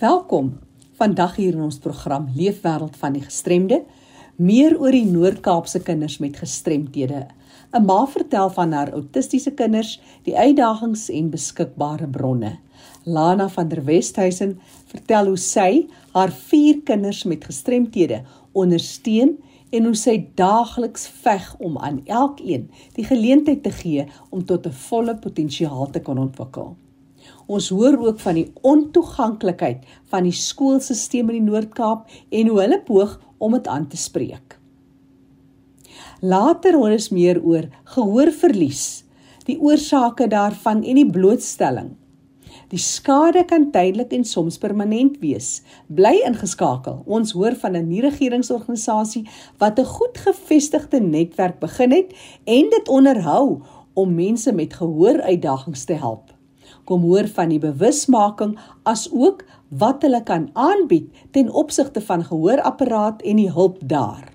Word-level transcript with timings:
Welkom. 0.00 0.54
Vandag 0.96 1.34
hier 1.36 1.52
in 1.52 1.66
ons 1.66 1.76
program 1.76 2.30
Leefwêreld 2.32 2.94
van 2.96 3.12
die 3.12 3.20
Gestremde, 3.20 3.82
meer 4.40 4.72
oor 4.80 4.96
die 4.96 5.04
Noord-Kaapse 5.04 5.82
kinders 5.84 6.14
met 6.24 6.38
gestremthede. 6.40 7.26
'n 7.76 7.84
Ma 7.84 7.98
vertel 8.08 8.48
van 8.56 8.72
haar 8.72 8.94
autistiese 8.96 9.52
kinders, 9.52 10.00
die 10.24 10.38
uitdagings 10.38 11.10
en 11.10 11.28
beskikbare 11.28 12.08
bronne. 12.08 12.54
Lana 13.04 13.48
van 13.48 13.68
der 13.68 13.84
Westhuizen 13.84 14.58
vertel 14.86 15.26
hoe 15.26 15.36
sy 15.36 15.86
haar 16.16 16.32
4 16.32 16.80
kinders 16.82 17.24
met 17.24 17.44
gestremthede 17.44 18.24
ondersteun 18.52 19.36
en 19.70 19.84
hoe 19.84 19.96
sy 19.96 20.28
daagliks 20.34 21.08
veg 21.08 21.56
om 21.58 21.76
aan 21.78 22.00
elkeen 22.06 22.70
die 22.96 23.04
geleentheid 23.04 23.62
te 23.62 23.70
gee 23.70 24.08
om 24.30 24.44
tot 24.44 24.66
'n 24.66 24.72
volle 24.88 25.16
potensiaal 25.16 25.90
te 25.90 26.00
kan 26.00 26.18
ontwikkel. 26.18 26.76
Ons 27.50 27.72
hoor 27.74 27.96
ook 27.98 28.20
van 28.22 28.36
die 28.38 28.46
ontoeganklikheid 28.62 29.82
van 30.12 30.26
die 30.28 30.36
skoolstelsel 30.36 31.24
in 31.24 31.40
die 31.40 31.46
Noord-Kaap 31.48 32.06
en 32.30 32.50
hoe 32.50 32.60
hulle 32.62 32.78
poog 32.86 33.16
om 33.42 33.56
dit 33.58 33.66
aan 33.66 33.88
te 33.90 33.98
spreek. 33.98 34.54
Later 36.20 36.78
hoor 36.78 36.94
ons 36.94 37.08
meer 37.10 37.40
oor 37.42 37.66
gehoorverlies, 37.96 39.02
die 39.48 39.58
oorsake 39.58 40.28
daarvan 40.30 40.84
en 40.84 41.00
die 41.00 41.08
blootstelling. 41.10 41.96
Die 42.70 42.78
skade 42.78 43.42
kan 43.50 43.70
tydelik 43.74 44.12
en 44.14 44.22
soms 44.22 44.58
permanent 44.62 45.16
wees. 45.18 45.62
Bly 45.90 46.20
ingeskakel. 46.28 47.00
Ons 47.06 47.32
hoor 47.34 47.56
van 47.58 47.74
'n 47.74 47.88
nie-regeringsorganisasie 47.88 49.26
wat 49.58 49.78
'n 49.78 49.84
goed 49.84 50.18
gevestigde 50.18 51.00
netwerk 51.00 51.58
begin 51.58 51.90
het 51.90 52.14
en 52.44 52.70
dit 52.70 52.88
onderhou 52.88 53.62
om 53.94 54.14
mense 54.14 54.52
met 54.52 54.74
gehooruitdagings 54.74 55.84
te 55.84 55.94
help 55.94 56.30
kom 56.90 57.06
hoor 57.06 57.28
van 57.30 57.52
die 57.52 57.60
bewusmaking 57.62 58.56
as 58.90 59.06
ook 59.14 59.44
wat 59.82 60.02
hulle 60.02 60.22
kan 60.26 60.48
aanbied 60.58 61.06
ten 61.36 61.52
opsigte 61.54 62.02
van 62.02 62.24
gehoorapparaat 62.26 63.22
en 63.22 63.38
die 63.38 63.50
hulp 63.54 63.78
daar. 63.86 64.26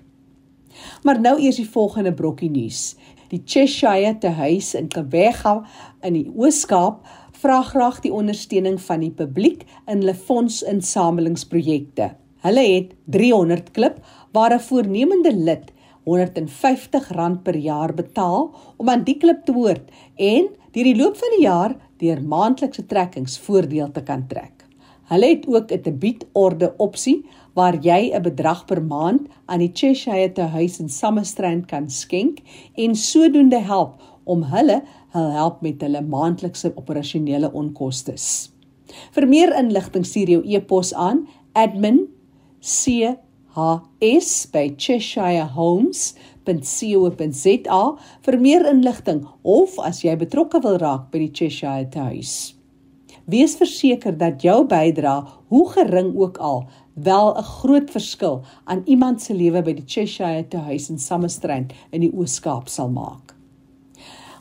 Maar 1.04 1.20
nou 1.20 1.36
eers 1.40 1.60
die 1.60 1.68
volgende 1.68 2.14
brokkie 2.16 2.50
nuus. 2.50 2.96
Die 3.28 3.42
Cheshire 3.44 4.14
te 4.18 4.32
huis 4.38 4.72
in 4.78 4.88
Kewega 4.88 5.58
in 6.06 6.16
die 6.16 6.28
Oos-Kaap 6.32 7.04
vra 7.36 7.60
graag 7.68 8.00
die 8.04 8.12
ondersteuning 8.14 8.78
van 8.80 9.02
die 9.04 9.12
publiek 9.12 9.66
in 9.84 10.00
hulle 10.00 10.14
fondsinsamelingsprojekte. 10.16 12.14
Hulle 12.46 12.64
het 12.68 12.94
300 13.12 13.72
klip 13.76 13.98
waar 14.32 14.54
'n 14.54 14.60
voornemende 14.68 15.32
lid 15.34 15.72
R150 16.06 17.42
per 17.42 17.56
jaar 17.56 17.94
betaal 17.94 18.54
om 18.76 18.88
aan 18.88 19.04
die 19.04 19.16
klip 19.16 19.44
te 19.44 19.52
hoort 19.52 19.90
en 20.14 20.48
deur 20.72 20.84
die 20.84 20.96
loop 20.96 21.16
van 21.16 21.34
die 21.36 21.42
jaar 21.42 21.74
deur 21.98 22.22
maandelikse 22.22 22.86
trekkings 22.86 23.38
voordeel 23.38 23.90
te 23.92 24.02
kan 24.02 24.26
trek. 24.28 24.64
Hulle 25.06 25.26
het 25.26 25.46
ook 25.46 25.70
'n 25.72 25.82
debietorde 25.82 26.74
opsie 26.76 27.24
waar 27.54 27.76
jy 27.80 28.12
'n 28.14 28.22
bedrag 28.22 28.64
per 28.66 28.82
maand 28.82 29.28
aan 29.46 29.58
die 29.58 29.70
Cheshire 29.74 30.32
te 30.32 30.42
huis 30.42 30.80
in 30.80 30.88
Summerstrand 30.88 31.66
kan 31.66 31.90
skenk 31.90 32.38
en 32.74 32.94
sodoende 32.94 33.58
help 33.58 34.02
om 34.24 34.42
hulle 34.42 34.82
hul 35.14 35.30
help 35.30 35.60
met 35.62 35.80
hulle 35.80 36.02
maandelikse 36.02 36.72
operasionele 36.76 37.52
onkoste. 37.52 38.14
Vir 39.12 39.28
meer 39.28 39.54
inligting 39.58 40.06
stuur 40.06 40.28
jou 40.28 40.42
e-pos 40.44 40.94
aan 40.94 41.28
admin@chs 41.52 42.10
by 44.52 44.74
Cheshire 44.76 45.48
Www.co.za 46.46 47.98
vir 48.22 48.38
meer 48.40 48.66
inligting 48.70 49.26
of 49.42 49.78
as 49.82 50.04
jy 50.04 50.16
betrokke 50.18 50.60
wil 50.62 50.78
raak 50.78 51.10
by 51.10 51.18
die 51.24 51.32
Cheshire 51.34 51.88
Huis. 52.06 52.54
Wees 53.26 53.56
verseker 53.58 54.14
dat 54.18 54.42
jou 54.42 54.66
bydrae, 54.70 55.24
hoe 55.50 55.68
gering 55.72 56.14
ook 56.14 56.38
al, 56.38 56.68
wel 56.94 57.34
'n 57.36 57.42
groot 57.42 57.90
verskil 57.90 58.42
aan 58.64 58.82
iemand 58.86 59.22
se 59.22 59.34
lewe 59.34 59.62
by 59.62 59.72
die 59.72 59.84
Cheshire 59.86 60.58
Huis 60.58 60.90
in 60.90 60.98
Summerstrand 60.98 61.72
in 61.90 62.00
die 62.00 62.12
Oos-Kaap 62.12 62.68
sal 62.68 62.88
maak. 62.88 63.34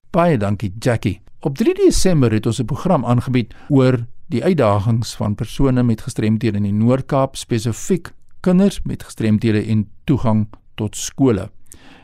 Baie 0.10 0.38
dankie 0.42 0.72
Jackie. 0.82 1.20
Op 1.46 1.60
3 1.60 1.76
Desember 1.78 2.34
het 2.34 2.46
ons 2.46 2.60
'n 2.60 2.66
program 2.66 3.06
aangebied 3.06 3.54
oor 3.70 4.06
die 4.28 4.44
uitdagings 4.44 5.16
van 5.16 5.36
persone 5.36 5.84
met 5.84 6.02
gestremthede 6.02 6.58
in 6.58 6.64
die 6.64 6.74
Noord-Kaap, 6.74 7.36
spesifiek 7.36 8.12
kinders 8.42 8.82
met 8.84 9.04
gestremthede 9.04 9.66
en 9.66 9.90
toegang 10.04 10.48
tot 10.76 10.96
skole. 10.96 11.50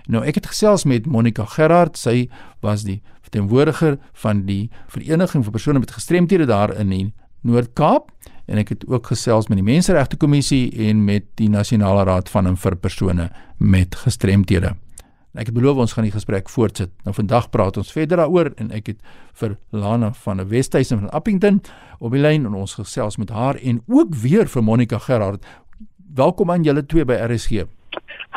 Nou 0.06 0.24
ek 0.26 0.36
het 0.36 0.46
gesels 0.46 0.84
met 0.84 1.06
Monica 1.06 1.46
Gerard, 1.46 1.98
sy 1.98 2.30
was 2.62 2.84
die 2.84 3.02
verteenwoordiger 3.22 3.98
van 4.14 4.46
die 4.46 4.70
Vereniging 4.88 5.44
vir 5.44 5.52
persone 5.52 5.80
met 5.80 5.92
gestremthede 5.92 6.46
daar 6.46 6.80
in 6.80 6.90
die 6.90 7.14
Noord-Kaap 7.42 8.12
en 8.46 8.62
ek 8.62 8.70
het 8.70 8.88
ook 8.88 9.08
gesels 9.12 9.48
met 9.50 9.58
die 9.58 9.66
Menseregte 9.66 10.18
Kommissie 10.18 10.70
en 10.90 11.04
met 11.06 11.26
die 11.40 11.50
Nasionale 11.50 12.04
Raad 12.06 12.30
van 12.30 12.48
en 12.48 12.58
vir 12.58 12.76
persone 12.76 13.30
met 13.58 13.96
gestremthede. 13.96 14.76
Ek 15.36 15.50
het 15.50 15.56
beloof 15.56 15.82
ons 15.84 15.94
gaan 15.94 16.06
die 16.08 16.14
gesprek 16.14 16.48
voortsit. 16.50 16.94
Nou 17.04 17.12
vandag 17.16 17.50
praat 17.52 17.78
ons 17.78 17.92
verder 17.92 18.22
daaroor 18.22 18.54
en 18.62 18.70
ek 18.72 18.94
het 18.94 19.00
vir 19.36 19.58
Lana 19.76 20.14
van 20.24 20.40
die 20.40 20.48
Wesduisen 20.48 21.02
van 21.02 21.10
Appington 21.12 21.60
op 22.00 22.16
die 22.16 22.22
lyn 22.24 22.46
en 22.48 22.56
ons 22.56 22.78
gesels 22.80 23.20
met 23.20 23.34
haar 23.36 23.60
en 23.60 23.82
ook 23.92 24.16
weer 24.24 24.48
vir 24.48 24.64
Monica 24.64 25.00
Gerard. 25.04 25.44
Welkom 26.16 26.52
aan 26.52 26.64
julle 26.64 26.86
twee 26.86 27.04
by 27.04 27.18
RSG. 27.26 27.66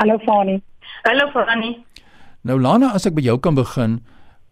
Hallo 0.00 0.18
Fani. 0.24 0.58
Hallo 1.06 1.30
Fani. 1.30 1.76
Nou 2.42 2.58
Lana, 2.60 2.90
as 2.94 3.06
ek 3.06 3.14
by 3.14 3.22
jou 3.28 3.38
kan 3.38 3.54
begin, 3.54 4.00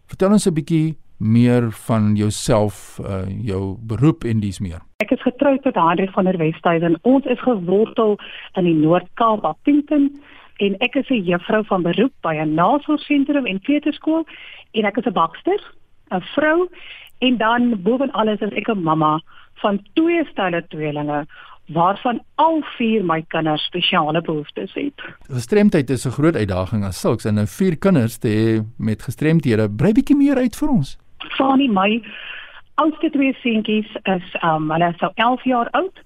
vertel 0.07 0.31
ons 0.31 0.47
'n 0.47 0.53
bietjie 0.53 0.95
meer 1.17 1.71
van 1.71 2.15
jouself, 2.15 2.99
uh, 3.01 3.25
jou 3.41 3.77
beroep 3.81 4.23
en 4.23 4.39
dis 4.39 4.59
meer. 4.59 4.81
Ek 4.97 5.11
is 5.11 5.21
getroud 5.21 5.63
met 5.63 5.75
Hendrik 5.75 6.11
van 6.11 6.23
der 6.23 6.37
Westhuizen. 6.37 6.97
Ons 7.01 7.25
is 7.25 7.41
gewortel 7.41 8.17
in 8.53 8.63
die 8.63 8.75
Noord-Kaap, 8.75 9.45
Appington 9.45 10.11
en 10.57 10.77
ek 10.81 10.95
is 10.95 11.09
'n 11.09 11.23
juffrou 11.23 11.63
van 11.65 11.81
beroep 11.81 12.13
by 12.21 12.35
'n 12.35 12.53
nasorgsentrum 12.53 13.45
en 13.45 13.61
kleuterskool 13.61 14.25
en 14.71 14.85
ek 14.85 14.97
is 14.97 15.05
'n 15.05 15.13
bakster, 15.13 15.59
'n 16.11 16.21
vrou 16.21 16.69
en 17.19 17.37
dan 17.37 17.81
bovenal 17.81 18.27
is 18.27 18.41
ek 18.41 18.69
'n 18.69 18.83
mamma 18.83 19.21
van 19.61 19.79
twee 19.93 20.25
stelle 20.25 20.67
tweelinge 20.67 21.25
waarvan 21.67 22.21
al 22.35 22.61
vier 22.77 23.03
my 23.05 23.21
kinders 23.27 23.65
spesiale 23.65 24.21
behoeftes 24.21 24.73
het. 24.73 25.01
Gestremdheid 25.27 25.89
is 25.89 26.05
'n 26.05 26.11
groot 26.11 26.35
uitdaging 26.35 26.85
as 26.85 26.99
sulks 26.99 27.25
en 27.25 27.33
nou 27.33 27.47
vier 27.47 27.77
kinders 27.77 28.17
te 28.17 28.27
hê 28.27 28.65
met 28.77 29.01
gestremdhede. 29.01 29.69
Brei 29.69 29.91
bietjie 29.91 30.15
meer 30.15 30.35
uit 30.35 30.55
vir 30.55 30.69
ons. 30.69 30.97
Fanny, 31.35 31.67
my 31.67 32.01
oudste 32.75 33.09
twee 33.09 33.33
seentjies 33.41 33.89
is 34.03 34.35
um 34.43 34.71
hulle 34.71 34.91
is 34.93 35.01
nou 35.01 35.11
11 35.15 35.43
jaar 35.43 35.69
oud 35.79 36.01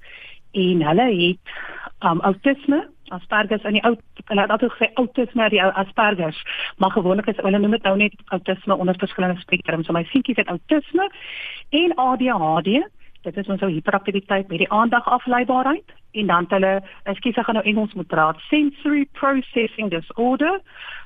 en 0.51 0.83
hulle 0.87 1.07
het 1.19 1.55
um 1.99 2.21
autisme 2.21 2.87
Asperger 3.11 3.65
in 3.67 3.75
die 3.75 3.83
oud 3.83 3.99
hulle 4.29 4.41
het 4.41 4.53
altyd 4.55 4.71
gesê 4.71 4.87
autisme 4.93 5.49
die 5.51 5.61
Asperger 5.63 6.37
maar 6.77 6.95
gewoonlik 6.95 7.27
is 7.27 7.41
hulle 7.43 7.59
noem 7.59 7.75
dit 7.75 7.89
nou 7.89 7.97
net 7.97 8.15
autisme 8.35 8.77
onder 8.77 8.99
verskillende 9.03 9.41
spektrums 9.41 9.85
so 9.85 9.93
my 9.93 10.05
seentjies 10.13 10.39
het 10.39 10.53
autisme 10.53 11.09
en 11.83 11.95
ADHD 11.95 12.71
dit 13.27 13.37
is 13.37 13.51
ons 13.53 13.61
ou 13.61 13.69
hiperaktiwiteit 13.69 14.47
met 14.47 14.63
die 14.63 14.71
aandagafleibaarheid 14.71 15.91
en 16.11 16.27
dan 16.27 16.47
hulle 16.49 16.71
ekskuus 17.11 17.37
ek 17.39 17.47
gaan 17.47 17.59
nou 17.59 17.67
Engels 17.67 17.93
moet 17.99 18.09
praat 18.11 18.39
sensory 18.49 19.05
processing 19.19 19.91
disorder. 19.91 20.59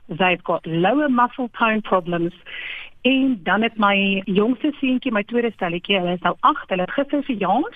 They've 0.07 0.43
got 0.43 0.65
lower 0.65 1.09
muscle 1.09 1.49
tone 1.57 1.81
problems 1.81 2.33
En 3.05 3.39
dan 3.43 3.61
het 3.61 3.77
my 3.77 4.21
jongste 4.25 4.71
seentjie, 4.79 5.11
my 5.13 5.21
tweede 5.23 5.51
stelletjie, 5.53 5.99
hulle 5.99 6.15
is 6.17 6.23
nou 6.25 6.33
8, 6.39 6.69
hulle 6.69 6.81
het 6.87 6.93
gister 6.95 7.23
verjaar. 7.23 7.75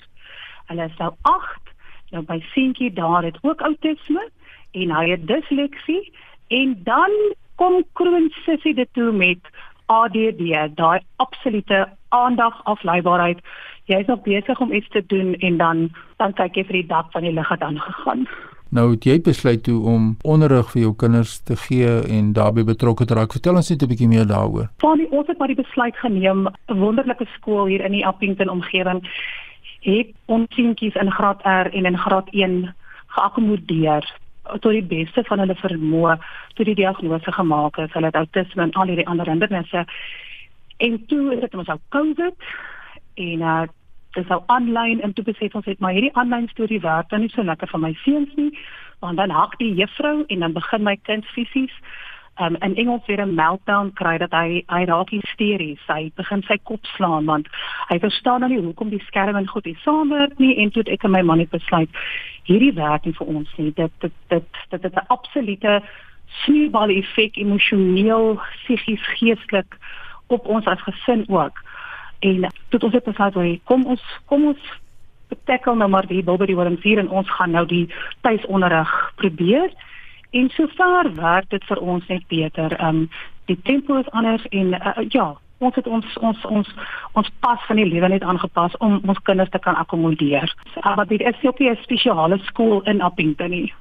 Hulle 0.66 0.86
is 0.90 0.96
nou 0.98 1.12
8. 1.22 1.70
Nou 2.10 2.24
my 2.26 2.40
seentjie 2.50 2.92
daar 2.92 3.22
het 3.22 3.38
ook 3.46 3.62
outisme 3.62 4.24
en 4.70 4.94
hy 4.96 5.04
het 5.10 5.26
disleksie 5.26 6.12
en 6.48 6.74
dan 6.82 7.14
kom 7.54 7.84
kroon 7.92 8.26
sissie 8.42 8.74
dit 8.74 8.88
toe 8.92 9.12
met 9.12 9.52
ADD, 9.86 10.42
daai 10.74 11.00
absolute 11.22 11.86
aandagafleibaarheid. 12.08 13.38
Jy 13.86 14.02
is 14.02 14.10
nog 14.10 14.22
besig 14.26 14.60
om 14.60 14.72
iets 14.72 14.88
te 14.88 15.06
doen 15.06 15.34
en 15.34 15.56
dan 15.56 15.90
dan 16.16 16.34
kyk 16.34 16.58
jy 16.58 16.64
vir 16.64 16.82
die 16.82 16.88
dak 16.90 17.14
van 17.14 17.22
die 17.22 17.36
lig 17.38 17.48
het 17.54 17.62
aangegaan. 17.62 18.26
Nou 18.70 18.92
het 18.92 19.04
jy 19.04 19.16
besluit 19.26 19.62
toe 19.66 19.80
om 19.82 20.12
onderrig 20.22 20.68
vir 20.70 20.82
jou 20.84 20.92
kinders 20.94 21.40
te 21.42 21.56
gee 21.58 21.88
en 22.06 22.32
daarbey 22.32 22.62
betrokke 22.64 23.04
te 23.04 23.16
raak. 23.18 23.32
Vertel 23.34 23.58
ons 23.58 23.70
net 23.70 23.82
'n 23.82 23.90
bietjie 23.90 24.08
meer 24.08 24.26
daaroor. 24.26 24.70
Van 24.78 25.06
ons 25.10 25.26
het 25.26 25.38
maar 25.38 25.50
die 25.50 25.62
besluit 25.62 25.96
geneem, 25.96 26.46
'n 26.46 26.78
wonderlike 26.78 27.26
skool 27.34 27.66
hier 27.66 27.84
in 27.84 27.92
die 27.92 28.06
Appington 28.06 28.48
omgewing 28.48 29.02
het 29.80 30.08
ons 30.26 30.54
seentjies 30.54 30.94
in 30.94 31.10
graad 31.10 31.40
R 31.42 31.68
en 31.72 31.84
in 31.84 31.98
graad 31.98 32.28
1 32.30 32.74
geakkommodeer 33.06 34.04
tot 34.60 34.72
die 34.72 34.82
beste 34.82 35.24
van 35.24 35.38
hulle 35.38 35.54
vermoë 35.54 36.18
toe 36.54 36.64
die 36.64 36.74
diagnose 36.74 37.32
gemaak 37.32 37.76
is. 37.78 37.92
Hulle 37.92 38.06
het 38.06 38.14
autisme 38.14 38.62
en 38.62 38.72
al 38.72 38.86
die 38.86 39.06
ander 39.08 39.26
hindernisse. 39.26 39.84
En 40.76 41.06
toe 41.06 41.30
het 41.30 41.40
dit 41.40 41.54
ons 41.54 41.68
ook 41.68 41.80
COVID 41.88 42.34
en 43.14 43.40
uh 43.40 43.62
dis 44.14 44.26
nou 44.26 44.42
aanlyn 44.46 45.00
en 45.00 45.12
toe 45.12 45.24
besef 45.24 45.54
ons 45.54 45.64
het 45.64 45.80
maar 45.80 45.92
hierdie 45.92 46.14
aanlyn 46.18 46.48
storie 46.48 46.80
werk 46.80 47.08
dan 47.10 47.20
nie 47.20 47.32
so 47.32 47.42
lekker 47.42 47.68
vir 47.68 47.80
my 47.80 47.92
seuns 48.04 48.34
nie 48.36 48.52
want 49.00 49.16
dan 49.16 49.30
hak 49.30 49.58
die 49.58 49.74
juffrou 49.74 50.24
en 50.26 50.38
dan 50.38 50.52
begin 50.52 50.82
my 50.82 50.96
kind 51.08 51.24
fisies. 51.24 51.72
Um, 52.40 52.56
in 52.60 52.74
Engels 52.76 53.06
weer 53.06 53.20
'n 53.26 53.34
meltdown 53.34 53.92
kry 53.92 54.18
dat 54.18 54.30
hy 54.30 54.64
hy 54.66 54.84
raak 54.84 55.10
hysteries. 55.10 55.80
Hy 55.86 56.12
begin 56.14 56.42
sy 56.42 56.56
kop 56.62 56.86
slaan 56.86 57.24
want 57.24 57.48
hy 57.88 57.98
verstaan 57.98 58.40
nou 58.40 58.50
nie 58.50 58.60
hoekom 58.60 58.88
die 58.88 59.02
skerm 59.06 59.36
en 59.36 59.48
goed 59.48 59.64
nie 59.64 59.76
saamwerk 59.84 60.38
nie 60.38 60.56
en 60.56 60.70
toe 60.70 60.82
ek 60.86 61.04
en 61.04 61.10
my 61.10 61.22
man 61.22 61.38
het 61.38 61.50
besluit 61.50 61.88
hierdie 62.44 62.74
werk 62.74 63.04
nie 63.04 63.12
vir 63.12 63.26
ons 63.26 63.56
nie. 63.56 63.72
Dit 63.72 63.92
dit 64.00 64.12
dit 64.28 64.44
dit 64.70 64.84
is 64.84 64.92
'n 64.92 65.06
absolute 65.06 65.82
sneeubal 66.26 66.88
effek 66.88 67.36
emosioneel 67.36 68.40
psigies 68.62 69.06
geestelik 69.18 69.76
op 70.26 70.46
ons 70.46 70.66
as 70.66 70.82
gesin 70.82 71.24
ook 71.28 71.60
en 72.20 72.46
tot 72.68 72.84
ons 72.84 72.92
het 72.92 73.04
besluit 73.04 73.34
hoe 73.34 73.60
kom 73.64 73.84
ons 73.86 74.02
kom 74.26 74.46
ons 74.52 74.58
tackle 75.44 75.76
nou 75.76 75.88
maar 75.90 76.06
die 76.06 76.22
Bobbery 76.22 76.54
Worms 76.54 76.82
hier 76.82 76.98
en 76.98 77.08
ons 77.08 77.30
gaan 77.30 77.50
nou 77.50 77.66
die 77.66 77.86
tuisonderrig 78.20 78.90
probeer 79.16 79.70
en 80.30 80.48
sover 80.54 81.14
werk 81.14 81.50
dit 81.50 81.64
vir 81.66 81.78
ons 81.82 82.06
net 82.08 82.26
beter. 82.28 82.74
Ehm 82.78 83.04
um, 83.04 83.08
die 83.50 83.58
tempo 83.66 83.96
is 83.98 84.10
anders 84.14 84.44
en 84.54 84.74
uh, 84.78 84.92
ja, 85.10 85.32
ons 85.58 85.74
het 85.74 85.86
ons 85.86 86.06
ons 86.22 86.44
ons 86.46 86.68
ons 87.18 87.30
pas 87.42 87.64
van 87.66 87.80
die 87.80 87.88
lewe 87.88 88.08
net 88.08 88.22
aangepas 88.22 88.76
om 88.78 89.00
ons 89.10 89.18
kinders 89.26 89.50
te 89.50 89.58
kan 89.58 89.74
akkommodeer. 89.74 90.54
Maar 90.84 91.06
dit 91.06 91.20
is 91.20 91.42
ook 91.42 91.60
'n 91.60 91.76
spesiale 91.82 92.38
skool 92.38 92.82
in 92.82 93.00
Appington 93.00 93.50
nie. 93.50 93.74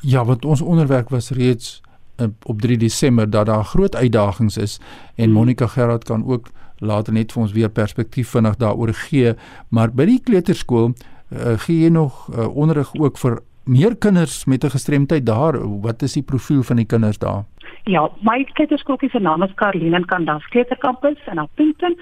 Ja, 0.00 0.24
want 0.24 0.44
ons 0.44 0.60
onderwerp 0.60 1.08
was 1.08 1.30
reeds 1.30 1.82
uh, 2.20 2.26
op 2.42 2.60
3 2.60 2.78
Desember 2.78 3.30
dat 3.30 3.46
daar 3.46 3.64
groot 3.64 3.96
uitdagings 3.96 4.56
is 4.56 4.80
en 5.16 5.24
hmm. 5.24 5.32
Monica 5.32 5.66
Gerard 5.66 6.04
kan 6.04 6.24
ook 6.26 6.46
later 6.80 7.12
net 7.12 7.32
vir 7.32 7.42
ons 7.42 7.52
weer 7.52 7.68
perspektief 7.68 8.28
vinnig 8.28 8.56
daaroor 8.56 8.92
gee, 8.94 9.34
maar 9.70 9.90
by 9.90 10.04
die 10.04 10.20
kleuterskool 10.20 10.92
uh, 10.92 11.58
gee 11.66 11.84
jy 11.84 11.90
nog 11.90 12.28
uh, 12.28 12.48
onderrig 12.56 12.94
ook 12.94 13.18
vir 13.18 13.40
meer 13.68 13.96
kinders 13.96 14.44
met 14.44 14.64
'n 14.64 14.70
gestremdheid 14.70 15.26
daar. 15.26 15.80
Wat 15.80 16.02
is 16.02 16.12
die 16.12 16.22
profiel 16.22 16.62
van 16.62 16.76
die 16.76 16.86
kinders 16.86 17.18
daar? 17.18 17.44
Ja, 17.84 18.10
my 18.20 18.44
kleuterskool 18.44 18.96
se 19.00 19.18
naam 19.18 19.42
is 19.42 19.54
Karlien 19.54 20.04
Kandas 20.04 20.48
Kleuterkampus 20.48 21.18
in 21.26 21.38
Appington 21.38 21.96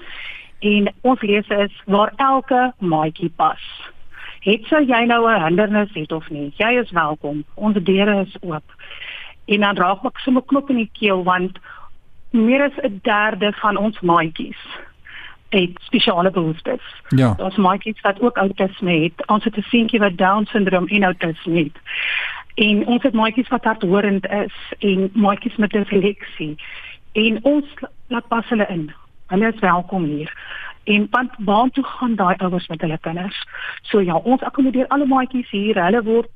en 0.59 0.93
ons 1.01 1.21
lesse 1.21 1.53
is 1.53 1.81
waar 1.85 2.13
elke 2.15 2.73
maatjie 2.77 3.31
pas. 3.35 3.91
Het 4.39 4.65
sou 4.65 4.81
jy 4.85 5.05
nou 5.05 5.29
'n 5.29 5.43
hindernis 5.43 5.93
het 5.93 6.11
of 6.11 6.29
nie, 6.29 6.53
jy 6.57 6.79
is 6.81 6.91
welkom. 6.91 7.43
Ons 7.53 7.77
deure 7.83 8.21
is 8.21 8.37
oop. 8.41 8.63
En 9.45 9.59
dan 9.59 9.75
raak 9.75 10.05
ek 10.05 10.17
sommer 10.17 10.43
knop 10.43 10.69
in 10.69 10.75
die 10.75 10.91
keel 10.93 11.23
want 11.23 11.59
meer 12.37 12.63
as 12.63 12.77
'n 12.83 12.99
derde 13.01 13.53
van 13.53 13.77
ons 13.77 13.99
maatjies 13.99 14.57
het 15.49 15.71
spesiale 15.79 16.31
behoeftes. 16.31 16.81
Ja. 17.07 17.35
Ons 17.37 17.55
maatjies 17.55 18.01
wat 18.01 18.21
ook 18.21 18.37
autisme 18.37 18.91
het, 18.91 19.27
ons 19.27 19.43
het 19.43 19.57
'n 19.57 19.61
seentjie 19.61 19.99
wat 19.99 20.17
down 20.17 20.43
syndroom 20.43 20.87
en 20.87 21.03
autisme 21.03 21.57
het. 21.57 21.77
En 22.55 22.85
ons 22.85 23.03
het 23.03 23.13
maatjies 23.13 23.47
wat 23.47 23.63
hardhorend 23.63 24.27
is 24.27 24.53
en 24.79 25.09
maatjies 25.13 25.55
met 25.55 25.69
disleksie. 25.69 26.55
En 27.11 27.43
ons 27.43 27.65
laat 28.07 28.27
pas 28.27 28.49
hulle 28.49 28.65
in. 28.67 28.93
Hulle 29.27 29.53
is 29.53 29.59
welkom 29.59 30.03
hier. 30.03 30.33
En 30.83 31.07
want 31.09 31.31
waar 31.37 31.69
toe 31.69 31.83
gaan 31.83 32.15
daai 32.15 32.35
ouers 32.37 32.67
met 32.67 32.81
hulle 32.81 32.97
kinders? 32.97 33.47
So 33.81 33.99
ja, 34.01 34.15
ons 34.15 34.41
akkommodeer 34.41 34.87
alle 34.87 35.05
maatjies 35.05 35.49
hier. 35.49 35.83
Hulle 35.83 36.03
word 36.03 36.29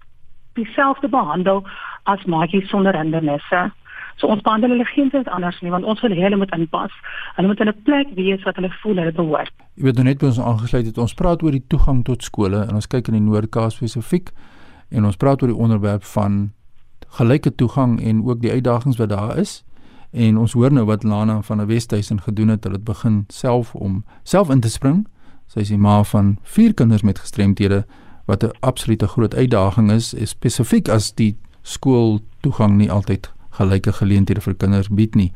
dieselfde 0.54 1.10
behandel 1.10 1.68
as 2.04 2.24
maatjies 2.24 2.70
sonder 2.70 2.98
hindernisse. 2.98 3.72
So 4.18 4.28
ons 4.28 4.42
behandel 4.42 4.70
hulle 4.70 4.86
geensins 4.86 5.28
anders 5.28 5.62
nie 5.62 5.72
want 5.72 5.86
ons 5.86 6.02
wil 6.02 6.16
hulle 6.16 6.38
moet 6.38 6.54
inpas. 6.56 6.94
Hulle 7.36 7.48
moet 7.48 7.60
in 7.60 7.68
'n 7.68 7.82
plek 7.84 8.08
wees 8.16 8.44
wat 8.44 8.56
hulle 8.56 8.72
voel 8.82 8.96
hulle 8.96 9.12
behoort. 9.12 9.54
Jy 9.76 9.84
weet 9.84 9.96
nou 9.96 10.04
net 10.04 10.20
by 10.20 10.26
ons 10.26 10.40
aangesluit 10.40 10.86
het 10.86 10.98
ons 10.98 11.14
praat 11.14 11.44
oor 11.44 11.52
die 11.52 11.68
toegang 11.68 12.04
tot 12.04 12.24
skole 12.24 12.66
en 12.68 12.76
ons 12.76 12.88
kyk 12.88 13.08
in 13.08 13.14
die 13.14 13.28
Noord-Kaap 13.30 13.72
spesifiek 13.72 14.32
en 14.90 15.06
ons 15.06 15.18
praat 15.18 15.42
oor 15.42 15.48
die 15.48 15.58
onderwerp 15.58 16.04
van 16.04 16.52
gelyke 17.18 17.56
toegang 17.56 18.02
en 18.02 18.24
ook 18.26 18.42
die 18.42 18.52
uitdagings 18.52 18.98
wat 18.98 19.10
daar 19.10 19.38
is. 19.38 19.64
En 20.12 20.38
ons 20.38 20.54
hoor 20.54 20.72
nou 20.72 20.86
wat 20.86 21.04
Lana 21.04 21.42
van 21.42 21.62
'n 21.62 21.68
Westhuizen 21.68 22.22
gedoen 22.22 22.48
het. 22.48 22.64
Hulle 22.64 22.76
het 22.76 22.84
begin 22.84 23.26
self 23.28 23.76
om 23.76 24.04
self 24.24 24.50
in 24.50 24.60
te 24.60 24.70
spring. 24.70 25.08
Sy 25.48 25.60
is 25.60 25.70
die 25.70 25.78
ma 25.78 26.04
van 26.04 26.38
vier 26.44 26.74
kinders 26.74 27.02
met 27.02 27.20
gestremthede 27.20 27.86
wat 28.26 28.44
'n 28.44 28.52
absolute 28.60 29.08
groot 29.08 29.36
uitdaging 29.36 29.92
is, 29.92 30.16
spesifiek 30.24 30.90
as 30.90 31.12
die 31.14 31.38
skool 31.62 32.20
toegang 32.42 32.78
nie 32.78 32.92
altyd 32.92 33.32
gelyke 33.62 33.94
geleenthede 33.94 34.44
vir 34.44 34.58
kinders 34.60 34.90
bied 34.90 35.16
nie. 35.16 35.32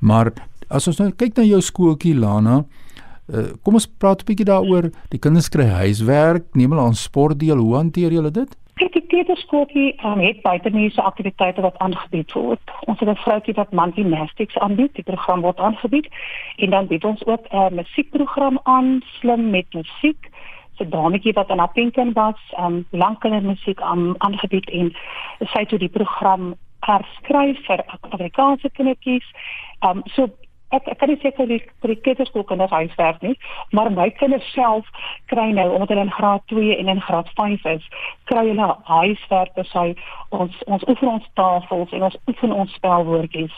Maar 0.00 0.32
as 0.68 0.88
ons 0.90 1.00
nou 1.00 1.10
kyk 1.16 1.38
na 1.38 1.46
jou 1.48 1.60
skooltjie 1.64 2.14
Lana, 2.18 2.62
uh, 3.32 3.50
kom 3.64 3.78
ons 3.80 3.88
praat 3.88 4.22
'n 4.22 4.28
bietjie 4.28 4.48
daaroor. 4.48 4.90
Die 5.10 5.18
kinders 5.18 5.48
kry 5.48 5.66
huiswerk, 5.66 6.44
neem 6.54 6.70
hulle 6.70 6.86
aan 6.86 6.94
sportdeel. 6.94 7.58
Hoe 7.58 7.76
hanteer 7.76 8.12
julle 8.12 8.30
dit? 8.30 8.56
Kyk, 8.78 8.92
die 8.92 9.06
kleuterskooltjie 9.10 9.88
um, 10.06 10.20
het 10.22 10.42
buitemuurse 10.42 11.02
aktiwiteite 11.02 11.60
wat 11.60 11.78
aangebied 11.78 12.32
word. 12.32 12.60
Ons 12.86 13.00
het 13.00 13.08
'n 13.08 13.22
vroutjie 13.24 13.54
wat 13.54 13.72
monkey 13.72 14.02
gymnastics 14.02 14.58
aanbied. 14.58 14.94
Die 14.94 15.04
program 15.04 15.40
word 15.40 15.58
aangebied 15.58 16.06
en 16.56 16.70
dan 16.70 16.86
bied 16.86 17.04
ons 17.04 17.26
ook 17.26 17.44
'n 17.50 17.56
uh, 17.56 17.70
musiekprogram 17.70 18.60
aan, 18.62 19.02
slim 19.20 19.50
met 19.50 19.66
musiek 19.74 20.30
se 20.78 20.88
dametjie 20.88 21.32
wat 21.32 21.50
aan 21.50 21.60
Appington 21.60 22.12
was, 22.12 22.38
um 22.58 22.86
lankkindermusiek 22.90 23.80
aan 23.80 24.14
aangebied 24.18 24.70
en 24.70 24.92
sy 25.38 25.64
het 25.64 25.68
toe 25.68 25.78
die 25.78 25.92
program 25.98 26.54
herskryf 26.86 27.60
vir 27.66 27.84
Afrikaanse 27.88 28.70
kindertjies. 28.70 29.24
Um 29.82 30.02
so 30.14 30.28
ek 30.70 30.88
ek 30.92 30.98
kan 31.00 31.08
nie 31.08 31.18
sê 31.22 31.32
vir 31.36 31.48
die 31.48 31.60
vir 31.82 31.94
die 31.94 32.00
kinders 32.06 32.32
ook 32.34 32.50
in 32.50 32.60
huiswerk 32.60 33.22
nie, 33.22 33.34
maar 33.72 33.90
my 33.90 34.08
kinders 34.20 34.46
self 34.52 34.86
kry 35.32 35.48
nou 35.56 35.68
omdat 35.72 35.88
hulle 35.94 36.06
in 36.06 36.16
graad 36.18 36.44
2 36.52 36.76
en 36.76 36.88
in 36.88 37.00
graad 37.00 37.28
5 37.40 37.64
is, 37.72 37.84
kry 38.30 38.44
hulle 38.50 38.68
huiswerk 38.90 39.54
by 39.56 39.64
sy 39.72 39.86
ons 40.36 40.56
ons 40.66 40.84
oefen 40.92 41.08
ons 41.08 41.28
tafels 41.40 41.92
en 41.96 42.04
ons 42.10 42.18
oefen 42.28 42.52
ons 42.52 42.74
spelwoordjies. 42.80 43.54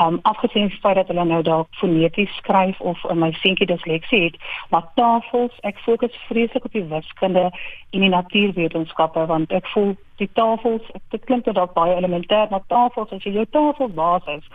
Um 0.00 0.18
afgesien 0.30 0.70
van 0.70 0.80
feit 0.86 1.00
dat 1.00 1.12
hulle 1.12 1.24
nou 1.28 1.42
dalk 1.42 1.68
foneties 1.80 2.32
skryf 2.40 2.80
of 2.80 3.04
in 3.10 3.20
my 3.20 3.32
seentjie 3.42 3.68
disleksie 3.68 4.22
het, 4.28 4.40
maar 4.70 4.88
tafels, 5.00 5.52
ek 5.68 5.82
fokus 5.84 6.16
vreeslik 6.28 6.64
op 6.64 6.72
die 6.72 6.86
wiskunde 6.88 7.50
en 7.94 8.00
die 8.00 8.12
natuurwetenskappe 8.16 9.26
want 9.26 9.52
ek 9.52 9.68
voel 9.74 9.92
die 10.22 10.30
tafels, 10.38 10.86
dit 11.10 11.24
klink 11.26 11.44
dalk 11.44 11.74
baie 11.74 11.94
elementêr, 11.98 12.48
maar 12.50 12.62
tafels 12.70 13.12
as 13.12 13.24
jy 13.26 13.34
jou 13.34 13.46
tafel 13.50 13.90
basis 13.92 14.46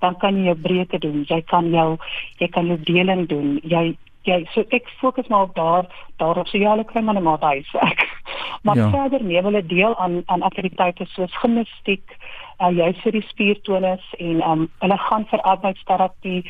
dan 0.00 0.16
kan 0.16 0.36
jy 0.36 0.50
jou 0.50 0.56
breuke 0.56 0.98
doen. 0.98 1.24
Jy 1.28 1.40
kan 1.50 1.70
jou 1.70 1.96
jy 2.38 2.48
kan 2.48 2.66
jou 2.66 2.78
deling 2.84 3.26
doen. 3.28 3.60
Jy 3.62 3.96
jy 4.26 4.42
so 4.54 4.64
ek 4.74 4.88
fokus 5.00 5.28
maar 5.30 5.48
op 5.48 5.54
daar 5.54 5.86
daar 6.18 6.38
op 6.38 6.46
sosiale 6.46 6.84
kring 6.84 7.08
en 7.08 7.22
maar 7.22 7.38
daai 7.38 7.64
werk. 7.72 8.06
Maar 8.62 8.76
ja. 8.76 8.90
verder 8.90 9.24
neem 9.24 9.44
hulle 9.44 9.66
deel 9.66 9.96
aan 9.96 10.22
aan 10.26 10.42
aktiwiteite 10.42 11.04
soos 11.06 11.36
gimnastiek, 11.38 12.16
uh, 12.58 12.70
jy 12.74 12.92
vir 13.02 13.12
die 13.12 13.26
spiertonus 13.28 14.06
en 14.18 14.40
um, 14.42 14.64
hulle 14.82 14.98
gaan 14.98 15.26
vir 15.30 15.42
arbeidsterapie 15.52 16.40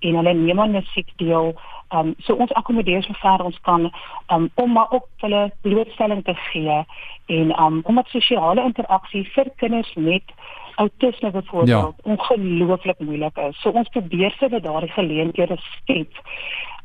en 0.00 0.20
hulle 0.20 0.34
neem 0.34 0.60
aan 0.60 0.76
musiek 0.76 1.10
deel. 1.16 1.54
Um, 1.94 2.14
so 2.18 2.34
ons 2.34 2.52
akkommodeer 2.52 3.02
so 3.02 3.16
ver 3.22 3.42
ons 3.44 3.58
kan 3.66 3.90
um, 4.32 4.50
om 4.54 4.72
maar 4.72 4.90
ook 4.90 5.08
hulle 5.24 5.50
blootstelling 5.66 6.24
te 6.24 6.34
gee 6.50 6.78
en 7.26 7.52
um, 7.60 7.80
omdat 7.84 8.08
sosiale 8.12 8.62
interaksie 8.62 9.24
vir 9.34 9.50
kinders 9.56 9.94
met 9.94 10.36
autisme 10.76 11.30
byvoorbeeld 11.30 11.68
ja. 11.68 11.92
ongelooflik 12.02 12.98
moeilik 12.98 13.36
is. 13.48 13.60
So 13.60 13.70
ons 13.70 13.88
probeer 13.88 14.34
vir 14.38 14.60
daardie 14.60 14.92
geleenthede 14.92 15.56
skep 15.56 16.22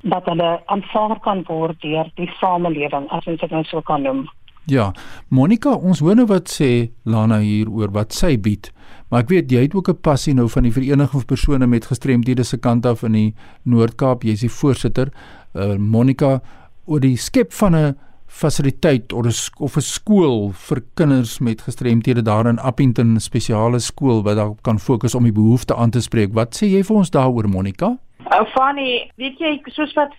dat 0.02 0.26
hulle 0.32 0.60
aanvaar 0.66 1.20
kan 1.20 1.44
word 1.48 1.82
deur 1.82 2.12
die 2.16 2.30
samelewing 2.40 3.10
as 3.10 3.28
ons 3.28 3.40
dit 3.40 3.52
nou 3.52 3.64
so 3.68 3.82
kan 3.82 4.02
noem. 4.02 4.28
Ja, 4.70 4.92
Monica, 5.34 5.74
ons 5.74 6.00
hoor 6.04 6.16
nou 6.16 6.28
wat 6.30 6.52
sê 6.54 6.92
Lana 7.10 7.40
hier 7.42 7.70
oor 7.74 7.90
wat 7.96 8.14
sy 8.14 8.36
bied. 8.38 8.70
Maar 9.10 9.24
ek 9.26 9.32
weet 9.34 9.52
jy 9.52 9.64
het 9.66 9.76
ook 9.76 9.90
'n 9.90 10.02
passie 10.02 10.34
nou 10.34 10.48
van 10.50 10.64
die 10.64 10.72
vereniging 10.72 11.22
van 11.22 11.26
persone 11.26 11.68
met 11.68 11.86
gestremdhede 11.86 12.44
se 12.44 12.58
kant 12.58 12.86
af 12.86 13.04
in 13.04 13.12
die 13.12 13.34
Noord-Kaap. 13.64 14.24
Jy's 14.24 14.42
die 14.42 14.50
voorsitter. 14.50 15.10
Uh 15.54 15.76
Monica 15.78 16.42
oor 16.86 17.00
die 17.00 17.18
skep 17.18 17.54
van 17.54 17.76
'n 17.76 17.98
fasiliteit 18.30 19.14
of 19.14 19.26
'n 19.26 19.64
of 19.64 19.76
'n 19.76 19.82
skool 19.82 20.52
vir 20.54 20.82
kinders 20.94 21.40
met 21.40 21.62
gestremthede 21.62 22.22
daar 22.22 22.48
in 22.48 22.60
Appington, 22.60 23.14
'n 23.14 23.20
spesiale 23.20 23.80
skool 23.80 24.24
wat 24.24 24.36
daar 24.36 24.54
kan 24.62 24.80
fokus 24.80 25.16
om 25.16 25.24
die 25.24 25.32
behoeftes 25.42 25.76
aan 25.76 25.90
te 25.90 26.02
spreek. 26.02 26.34
Wat 26.34 26.56
sê 26.56 26.66
jy 26.66 26.84
vir 26.84 26.96
ons 26.96 27.10
daaroor 27.10 27.50
Monica? 27.50 27.98
Ou 28.32 28.42
uh, 28.42 28.52
Fanny, 28.54 29.12
weet 29.16 29.40
jy 29.40 29.62
soos 29.66 29.94
wat 29.94 30.12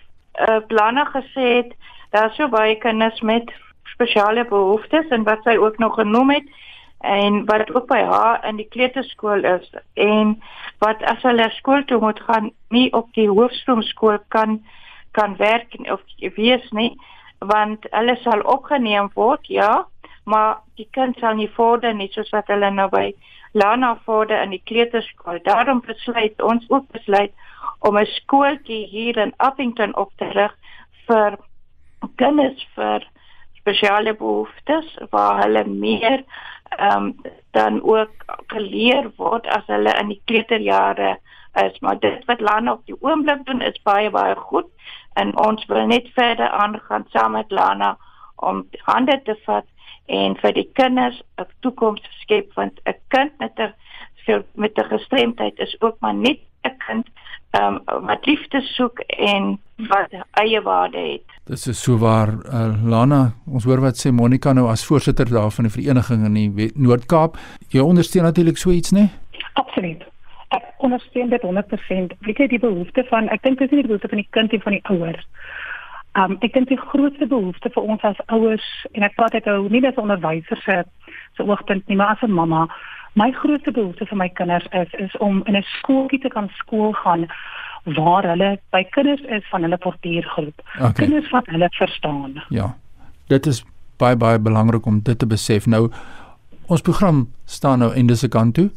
uh, 0.47 0.59
planne 0.67 1.05
gesê 1.05 1.45
het, 1.55 1.71
daar's 2.11 2.35
so 2.35 2.47
baie 2.47 2.75
kinders 2.75 3.21
met 3.21 3.51
spesiale 3.83 4.45
behoeftes 4.45 5.07
en 5.09 5.23
wat 5.23 5.43
sy 5.43 5.55
ook 5.57 5.77
nog 5.77 5.95
genoem 5.95 6.29
het 6.29 6.47
en 7.01 7.45
wat 7.45 7.75
ook 7.75 7.87
by 7.87 8.01
haar 8.03 8.45
in 8.45 8.55
die 8.55 8.67
kleuterskool 8.69 9.43
is 9.43 9.69
en 9.93 10.35
wat 10.79 11.01
as 11.03 11.21
hulle 11.21 11.49
skool 11.57 11.83
toe 11.85 11.99
moet 11.99 12.19
gaan 12.27 12.51
nie 12.69 12.93
op 12.93 13.09
die 13.13 13.29
hoofstroomskool 13.29 14.19
kan 14.27 14.59
kan 15.11 15.35
werk 15.37 15.75
of 15.91 16.01
wees 16.35 16.69
nie 16.71 16.93
want 17.41 17.85
hulle 17.91 18.15
sal 18.21 18.41
opgeneem 18.45 19.09
word, 19.15 19.47
ja, 19.49 19.85
maar 20.23 20.61
die 20.77 20.87
kind 20.93 21.17
sal 21.19 21.35
nie 21.35 21.49
vorder 21.55 21.93
nie 21.93 22.09
soos 22.13 22.29
wat 22.35 22.49
hulle 22.53 22.69
nou 22.71 22.87
by 22.89 23.11
Lana 23.57 23.95
vorder 24.05 24.43
in 24.45 24.53
die 24.55 24.61
kleuterskool. 24.63 25.41
Daarom 25.43 25.81
besluit 25.85 26.41
ons 26.41 26.67
ook 26.69 26.85
besluit 26.91 27.33
om 27.79 27.97
'n 27.97 28.05
skooltjie 28.05 28.85
hier 28.87 29.17
in 29.17 29.33
Appington 29.37 29.95
op 29.95 30.11
te 30.17 30.25
rig 30.25 30.53
vir 31.07 31.37
kinders 32.15 32.67
vir 32.75 33.03
spesiale 33.57 34.13
behoeftes 34.13 34.97
waar 35.09 35.41
hulle 35.43 35.65
meer 35.65 36.23
ehm 36.77 37.05
um, 37.05 37.15
dan 37.51 37.81
ook 37.83 38.11
geleer 38.47 39.11
word 39.17 39.47
as 39.47 39.65
hulle 39.67 39.93
in 39.99 40.07
die 40.07 40.21
kleuterjare 40.25 41.17
is 41.53 41.79
maar 41.79 41.99
dit 41.99 42.25
wat 42.25 42.39
Lana 42.39 42.73
op 42.73 42.85
die 42.85 42.95
oomblik 42.99 43.45
doen 43.45 43.61
is 43.61 43.81
baie 43.83 44.09
baie 44.09 44.35
goed 44.35 44.67
en 45.13 45.37
ons 45.37 45.65
wil 45.65 45.87
net 45.87 46.07
verder 46.15 46.49
aangaan 46.49 47.05
saam 47.09 47.31
met 47.31 47.51
Lana 47.51 47.97
om 48.35 48.65
hande 48.85 49.19
te 49.23 49.35
vat 49.45 49.65
en 50.05 50.35
vir 50.35 50.53
die 50.53 50.69
kinders 50.73 51.21
'n 51.37 51.47
toekoms 51.59 52.01
skep 52.21 52.53
want 52.53 52.79
'n 52.85 52.95
kind 53.07 53.31
met 53.39 53.59
'n 53.59 53.73
met 54.55 54.77
'n 54.77 54.91
gestremdheid 54.93 55.59
is 55.59 55.75
ook 55.81 55.95
maar 55.99 56.15
net 56.15 56.39
'n 56.63 56.77
kind 56.77 57.07
um, 57.51 57.79
wat 57.85 58.25
liefde 58.25 58.61
soek 58.61 58.99
en 58.99 59.59
wat 59.75 60.13
eie 60.31 60.61
waarde 60.61 60.97
het. 60.97 61.39
Dit 61.43 61.65
is 61.65 61.83
so 61.83 61.97
waar 61.97 62.33
uh, 62.45 62.83
Lana, 62.83 63.33
ons 63.45 63.63
hoor 63.63 63.81
wat 63.81 63.97
sê 63.99 64.11
Monica 64.11 64.53
nou 64.53 64.67
as 64.69 64.85
voorsitter 64.85 65.29
daar 65.29 65.51
van 65.51 65.67
die 65.67 65.73
vereniging 65.73 66.25
in 66.25 66.33
die 66.33 66.71
Noord-Kaap. 66.75 67.37
Jy 67.69 67.79
ondersteun 67.79 68.23
natuurlik 68.23 68.57
so 68.57 68.69
iets, 68.69 68.91
né? 68.91 68.99
Nee? 68.99 69.09
Absoluut. 69.53 70.10
Ek 70.51 70.63
ondersteun 70.77 71.29
dit 71.31 71.41
100%. 71.41 72.15
Weet 72.27 72.37
jy 72.43 72.47
die 72.47 72.59
behoefte 72.59 73.03
van 73.09 73.29
ek 73.29 73.43
dink 73.43 73.59
dis 73.59 73.71
nie 73.71 73.81
die 73.81 73.89
behoefte 73.89 74.11
van 74.11 74.23
die 74.23 74.31
kind 74.37 74.53
en 74.53 74.63
van 74.67 74.77
die 74.77 74.85
ouers. 74.93 75.27
Um 76.19 76.37
ek 76.43 76.53
dink 76.53 76.67
die 76.67 76.79
grootste 76.79 77.27
behoefte 77.27 77.71
vir 77.73 77.83
ons 77.83 78.07
as 78.07 78.23
ouers 78.27 78.67
en 78.91 79.03
ek 79.07 79.15
praat 79.15 79.37
ek 79.39 79.47
ou 79.47 79.69
nie 79.69 79.83
net 79.83 79.95
as 79.95 80.03
onderwyser 80.03 80.59
se 80.65 80.81
se 81.37 81.43
oogpunt 81.43 81.87
nie, 81.87 81.95
maar 81.95 82.17
as 82.17 82.23
'n 82.27 82.31
mamma 82.31 82.67
My 83.19 83.31
grootste 83.35 83.73
behoefte 83.75 84.05
vir 84.07 84.17
my 84.17 84.29
kinders 84.39 84.67
is 84.71 84.93
is 85.05 85.15
om 85.19 85.41
in 85.45 85.55
'n 85.57 85.65
skooltjie 85.79 86.19
te 86.21 86.29
kan 86.29 86.47
skool 86.59 86.93
gaan 86.93 87.27
waar 87.83 88.23
hulle 88.23 88.59
by 88.71 88.83
kinders 88.83 89.21
is 89.21 89.43
van 89.49 89.61
hulle 89.61 89.77
portiergroep. 89.77 90.61
Okay. 90.75 90.91
Kinders 90.93 91.29
wat 91.31 91.45
hulle 91.45 91.67
verstaan. 91.69 92.43
Ja. 92.49 92.75
Dit 93.27 93.45
is 93.45 93.65
baie 93.97 94.15
baie 94.15 94.39
belangrik 94.39 94.85
om 94.85 95.01
dit 95.03 95.19
te 95.19 95.27
besef. 95.27 95.65
Nou 95.65 95.91
ons 96.65 96.81
program 96.81 97.27
staan 97.45 97.79
nou 97.79 97.93
einde 97.93 98.15
se 98.15 98.27
kant 98.27 98.53
toe. 98.53 98.69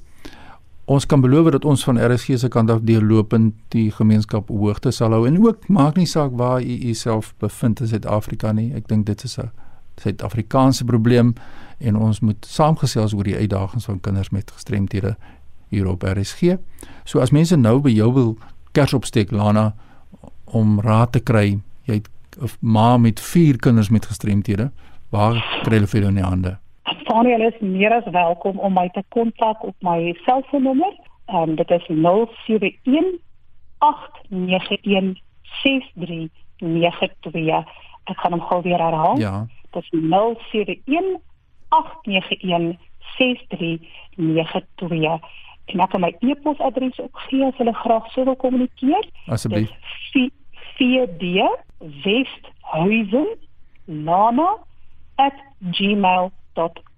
Ons 0.84 1.06
kan 1.08 1.20
beloof 1.20 1.48
dat 1.54 1.64
ons 1.64 1.84
van 1.84 1.96
RSG 1.96 2.36
se 2.36 2.48
kant 2.52 2.70
af 2.70 2.82
deurlopend 2.84 3.54
die 3.72 3.88
gemeenskap 3.90 4.50
hoogte 4.52 4.90
sal 4.92 5.14
hou 5.16 5.22
en 5.24 5.38
ook 5.40 5.68
maak 5.72 5.96
nie 5.96 6.08
saak 6.08 6.34
waar 6.36 6.60
u 6.60 6.74
jouself 6.74 7.32
bevind 7.40 7.80
in 7.80 7.88
Suid-Afrika 7.88 8.52
nie. 8.52 8.68
Ek 8.76 8.88
dink 8.88 9.06
dit 9.06 9.24
is 9.24 9.38
'n 9.38 9.50
Suid-Afrikaanse 9.96 10.84
probleem 10.84 11.34
en 11.78 11.96
ons 11.96 12.20
moet 12.20 12.46
saamgesels 12.46 13.14
oor 13.14 13.24
die 13.24 13.36
uitdagings 13.36 13.84
van 13.84 14.00
kinders 14.00 14.30
met 14.30 14.50
gestremthede 14.50 15.16
hier 15.68 15.86
op 15.86 16.02
RSG. 16.02 16.58
So 17.04 17.20
as 17.20 17.30
mense 17.30 17.56
nou 17.56 17.80
by 17.80 17.90
jou 17.90 18.12
wil 18.12 18.38
kers 18.72 18.94
opsteek 18.94 19.30
Lana 19.30 19.74
om 20.44 20.80
raad 20.80 21.12
te 21.12 21.20
kry, 21.20 21.60
jy 21.84 21.94
het 21.94 22.08
'n 22.40 22.48
ma 22.60 22.96
met 22.98 23.20
4 23.20 23.56
kinders 23.56 23.88
met 23.88 24.06
gestremthede, 24.06 24.70
waar 25.10 25.44
kry 25.62 25.74
hulle 25.74 25.86
vir 25.86 26.00
jou 26.00 26.08
in 26.08 26.14
die 26.14 26.24
hande? 26.24 26.58
Fanny, 27.04 27.32
hulle 27.32 27.52
is 27.52 27.61
meer 27.61 27.92
as 27.92 28.04
welkom 28.11 28.58
om 28.58 28.73
my 28.73 28.88
te 28.92 29.02
kontak 29.08 29.62
op 29.62 29.75
my 29.78 30.16
selfoonnommer. 30.25 30.92
Ehm 31.26 31.49
um, 31.49 31.54
dit 31.54 31.70
is 31.70 31.87
071 31.87 33.04
891 33.78 35.20
6392. 35.62 37.64
Ek 38.04 38.16
kan 38.16 38.32
hom 38.32 38.40
gou 38.40 38.62
weer 38.62 38.78
herhaal. 38.78 39.18
Ja. 39.18 39.46
Dit 39.70 39.82
is 39.82 39.90
071 39.90 41.20
891 41.68 42.78
6392 43.16 45.20
en 45.64 45.80
ek 45.80 45.90
kan 45.90 46.00
my 46.04 46.12
e-posadres 46.20 46.99
ook 47.00 47.20
gee 47.28 47.46
as 47.46 47.56
hulle 47.56 47.73
graag 47.73 48.11
sou 48.12 48.25
wil 48.28 48.37
kommunikeer. 48.37 49.08
Asseblief. 49.32 49.70
4d 50.75 51.40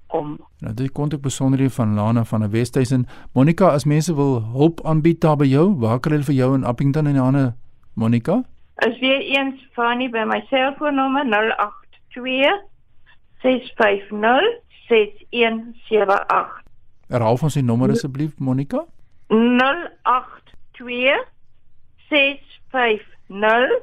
westhuizen@gmail.com. 0.06 0.38
Nou 0.58 0.74
dis 0.74 0.92
kontak 0.92 1.20
besonderhede 1.20 1.70
van 1.70 1.94
Lana 1.94 2.24
van 2.24 2.40
die 2.40 2.48
Westhuizen. 2.48 3.06
Monica, 3.32 3.68
as 3.68 3.84
mense 3.84 4.14
wil 4.14 4.42
hulp 4.42 4.80
aanbied 4.84 5.20
daar 5.20 5.36
by 5.36 5.44
jou, 5.44 5.76
waar 5.78 6.00
kan 6.00 6.12
hulle 6.12 6.24
vir 6.24 6.34
jou 6.34 6.54
in 6.54 6.64
Appington 6.64 7.06
en 7.06 7.14
'n 7.14 7.18
ander 7.18 7.54
Monica? 7.94 8.42
As 8.74 8.98
weer 8.98 9.20
eens 9.20 9.68
Fanny 9.72 10.10
by 10.10 10.24
my 10.26 10.44
selfoonnommer 10.48 11.24
082 11.24 12.64
650 13.42 14.60
6178. 14.88 16.62
Herhaal 17.08 17.38
ons 17.40 17.54
die 17.54 17.62
nommer 17.62 17.90
asseblief 17.90 18.38
Monica. 18.38 18.84
082 19.28 21.24
650 22.08 23.82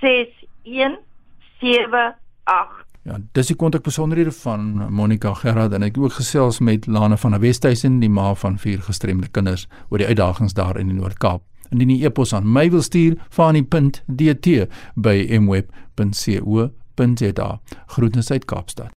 6178. 0.00 2.87
Ja, 3.08 3.16
dis 3.32 3.48
die 3.48 3.56
kontakbesonderhede 3.56 4.32
van 4.42 4.92
Monica 4.92 5.30
Gerard 5.34 5.72
en 5.72 5.84
ek 5.86 5.94
het 5.96 6.04
ook 6.04 6.16
gesels 6.18 6.58
met 6.60 6.86
Lana 6.86 7.16
van 7.16 7.32
der 7.32 7.40
Westhuizen, 7.40 8.02
die 8.02 8.10
ma 8.12 8.34
van 8.36 8.58
vier 8.60 8.82
gestremde 8.84 9.30
kinders 9.32 9.64
oor 9.88 10.02
die 10.02 10.08
uitdagings 10.10 10.52
daar 10.52 10.76
in 10.76 10.90
die 10.92 10.96
Noord-Kaap. 10.98 11.40
Indien 11.72 11.94
jy 11.94 12.04
e-pos 12.04 12.34
aan 12.36 12.50
my 12.52 12.66
wil 12.68 12.84
stuur, 12.84 13.16
fani.dt 13.32 14.66
by 15.00 15.14
mweb.co.za. 15.40 17.48
Groetens 17.94 18.30
uit 18.30 18.44
Kaapstad. 18.44 18.92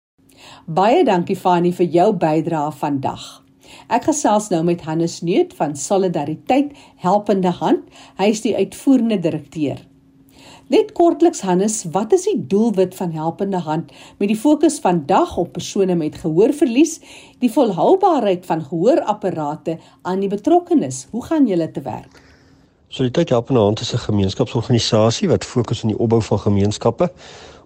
Baie 0.65 1.05
dankie 1.05 1.37
Fani 1.37 1.69
vir 1.77 1.93
jou 1.93 2.09
bydrae 2.17 2.73
vandag. 2.81 3.29
Ek 3.93 4.09
gesels 4.09 4.49
nou 4.49 4.63
met 4.65 4.81
Hannes 4.89 5.21
Neut 5.21 5.53
van 5.53 5.77
Solidariteit 5.77 6.73
Helpende 6.97 7.53
Hand. 7.61 7.85
Hy 8.17 8.33
is 8.33 8.41
die 8.41 8.57
uitvoerende 8.57 9.21
direkteur. 9.21 9.85
Net 10.69 10.91
kortliks 10.93 11.39
Hannes, 11.41 11.79
wat 11.89 12.11
is 12.13 12.27
die 12.27 12.37
doelwit 12.45 12.93
van 12.93 13.09
Helpende 13.17 13.57
Hand 13.65 13.89
met 14.19 14.29
die 14.29 14.37
fokus 14.37 14.75
vandag 14.83 15.31
op 15.41 15.55
persone 15.55 15.95
met 15.97 16.19
gehoorverlies, 16.21 16.99
die 17.41 17.49
volhoubaarheid 17.49 18.45
van 18.45 18.61
gehoorapparate 18.67 19.79
aan 20.05 20.21
die 20.21 20.29
betrokkenes? 20.29 21.07
Hoe 21.09 21.23
gaan 21.25 21.47
julle 21.49 21.71
te 21.73 21.81
werk? 21.81 22.21
Solidariteit 22.87 23.33
Helpende 23.33 23.61
Hand 23.65 23.81
is 23.81 23.93
'n 23.93 24.05
gemeenskapsorganisasie 24.05 25.29
wat 25.29 25.45
fokus 25.45 25.81
op 25.83 25.89
die 25.89 25.97
opbou 25.97 26.21
van 26.21 26.39
gemeenskappe 26.39 27.09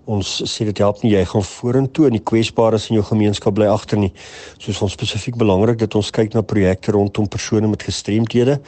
ons 0.05 0.41
sê 0.45 0.65
dit 0.65 0.77
help 0.77 1.01
nie 1.03 1.13
jy 1.13 1.25
gaan 1.25 1.43
vorentoe 1.43 2.07
en 2.07 2.11
die 2.11 2.23
kwesbares 2.23 2.89
in 2.89 2.95
jou 2.95 3.05
gemeenskap 3.07 3.53
bly 3.53 3.67
agter 3.71 3.97
nie. 3.97 4.11
Soos 4.57 4.81
ons 4.81 4.91
spesifiek 4.91 5.37
belangrik 5.39 5.79
dat 5.79 5.95
ons 5.95 6.11
kyk 6.11 6.33
na 6.33 6.41
projekte 6.41 6.91
rondom 6.91 7.27
persone 7.27 7.67
met 7.67 7.83
gestremthede, 7.83 8.59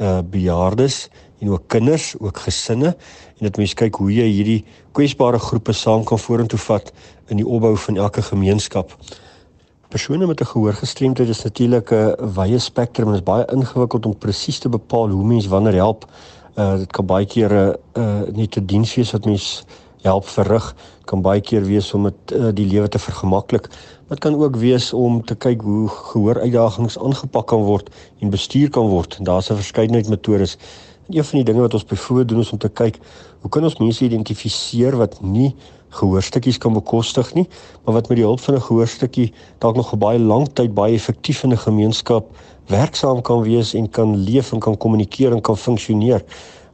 uh 0.00 0.22
bejaardes 0.22 1.08
en 1.40 1.50
ook 1.50 1.68
kinders, 1.72 2.14
ook 2.18 2.38
gesinne 2.38 2.94
en 3.38 3.48
dat 3.48 3.56
mense 3.56 3.74
kyk 3.74 3.94
hoe 3.94 4.12
jy 4.12 4.28
hierdie 4.28 4.64
kwesbare 4.92 5.38
groepe 5.38 5.72
saam 5.72 6.04
kan 6.04 6.18
vorentoe 6.18 6.58
vat 6.58 6.92
in 7.28 7.40
die 7.40 7.46
opbou 7.46 7.76
van 7.76 7.96
elke 7.96 8.22
gemeenskap. 8.22 8.92
Persone 9.90 10.26
met 10.26 10.40
'n 10.40 10.46
gehoorgestremdheid 10.46 11.28
is 11.28 11.42
natuurlik 11.42 11.92
'n 11.92 12.14
wye 12.34 12.58
spektrum 12.58 13.06
en 13.06 13.12
dit 13.12 13.22
is 13.22 13.32
baie 13.32 13.44
ingewikkeld 13.52 14.06
om 14.06 14.18
presies 14.18 14.58
te 14.58 14.68
bepaal 14.68 15.08
hoe 15.08 15.24
mens 15.24 15.46
wanneer 15.46 15.74
help. 15.74 16.04
Uh 16.56 16.76
dit 16.78 16.92
kan 16.92 17.06
baie 17.06 17.26
keer 17.26 17.50
'n 17.52 17.76
uh, 17.98 18.22
uh, 18.22 18.36
net 18.36 18.56
'n 18.56 18.66
diens 18.66 18.94
wees 18.94 19.10
wat 19.10 19.24
mens 19.24 19.64
help 20.02 20.26
verrig 20.28 20.74
kan 21.04 21.22
baie 21.22 21.40
keer 21.40 21.64
wees 21.64 21.94
om 21.94 22.02
dit 22.08 22.32
uh, 22.32 22.48
die 22.54 22.66
lewe 22.66 22.88
te 22.88 22.98
vergemaklik. 22.98 23.68
Dit 24.08 24.18
kan 24.18 24.34
ook 24.34 24.56
wees 24.56 24.92
om 24.92 25.24
te 25.24 25.34
kyk 25.34 25.60
hoe 25.60 25.88
gehoor 25.88 26.40
uitdagings 26.40 26.98
aangepak 26.98 27.46
kan 27.46 27.62
word 27.66 27.90
en 28.20 28.30
bestuur 28.30 28.70
kan 28.70 28.88
word. 28.88 29.18
Daar's 29.22 29.50
'n 29.50 29.54
verskeidenheid 29.54 30.08
metodes. 30.08 30.56
En 31.10 31.16
een 31.16 31.24
van 31.24 31.38
die 31.38 31.44
dinge 31.44 31.60
wat 31.60 31.74
ons 31.74 31.84
byvoorbeeld 31.84 32.28
doen 32.28 32.40
is 32.40 32.50
om 32.52 32.58
te 32.58 32.68
kyk 32.68 32.98
hoe 33.40 33.50
kan 33.50 33.64
ons 33.66 33.80
mense 33.80 34.04
identifiseer 34.04 34.94
wat 34.96 35.16
nie 35.26 35.48
gehoorstukkies 35.98 36.58
kan 36.62 36.76
bekostig 36.76 37.32
nie, 37.34 37.48
maar 37.84 37.96
wat 37.96 38.08
met 38.08 38.20
die 38.20 38.26
hulp 38.26 38.40
van 38.40 38.54
'n 38.54 38.62
gehoorstukkie 38.62 39.32
dalk 39.58 39.76
nog 39.76 39.92
'n 39.92 39.98
baie 39.98 40.18
lang 40.18 40.46
tyd 40.52 40.74
baie 40.74 40.94
effektief 40.94 41.42
in 41.42 41.50
'n 41.50 41.58
gemeenskap 41.58 42.30
werksaam 42.66 43.22
kan 43.22 43.42
wees 43.42 43.74
en 43.74 43.90
kan 43.90 44.16
leef 44.16 44.52
en 44.52 44.60
kan 44.60 44.76
kommunikeer 44.76 45.32
en 45.32 45.40
kan 45.40 45.56
funksioneer 45.56 46.22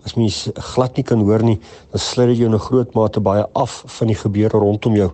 as 0.05 0.15
mens 0.15 0.51
glad 0.55 0.97
nie 0.97 1.05
kan 1.05 1.19
hoor 1.19 1.43
nie, 1.43 1.59
dan 1.91 2.01
sluit 2.01 2.29
dit 2.29 2.39
jou 2.39 2.49
in 2.49 2.55
'n 2.55 2.67
groot 2.69 2.95
mate 2.95 3.21
baie 3.21 3.47
af 3.55 3.83
van 3.87 4.07
die 4.07 4.17
gebeure 4.17 4.59
rondom 4.59 4.95
jou. 4.95 5.11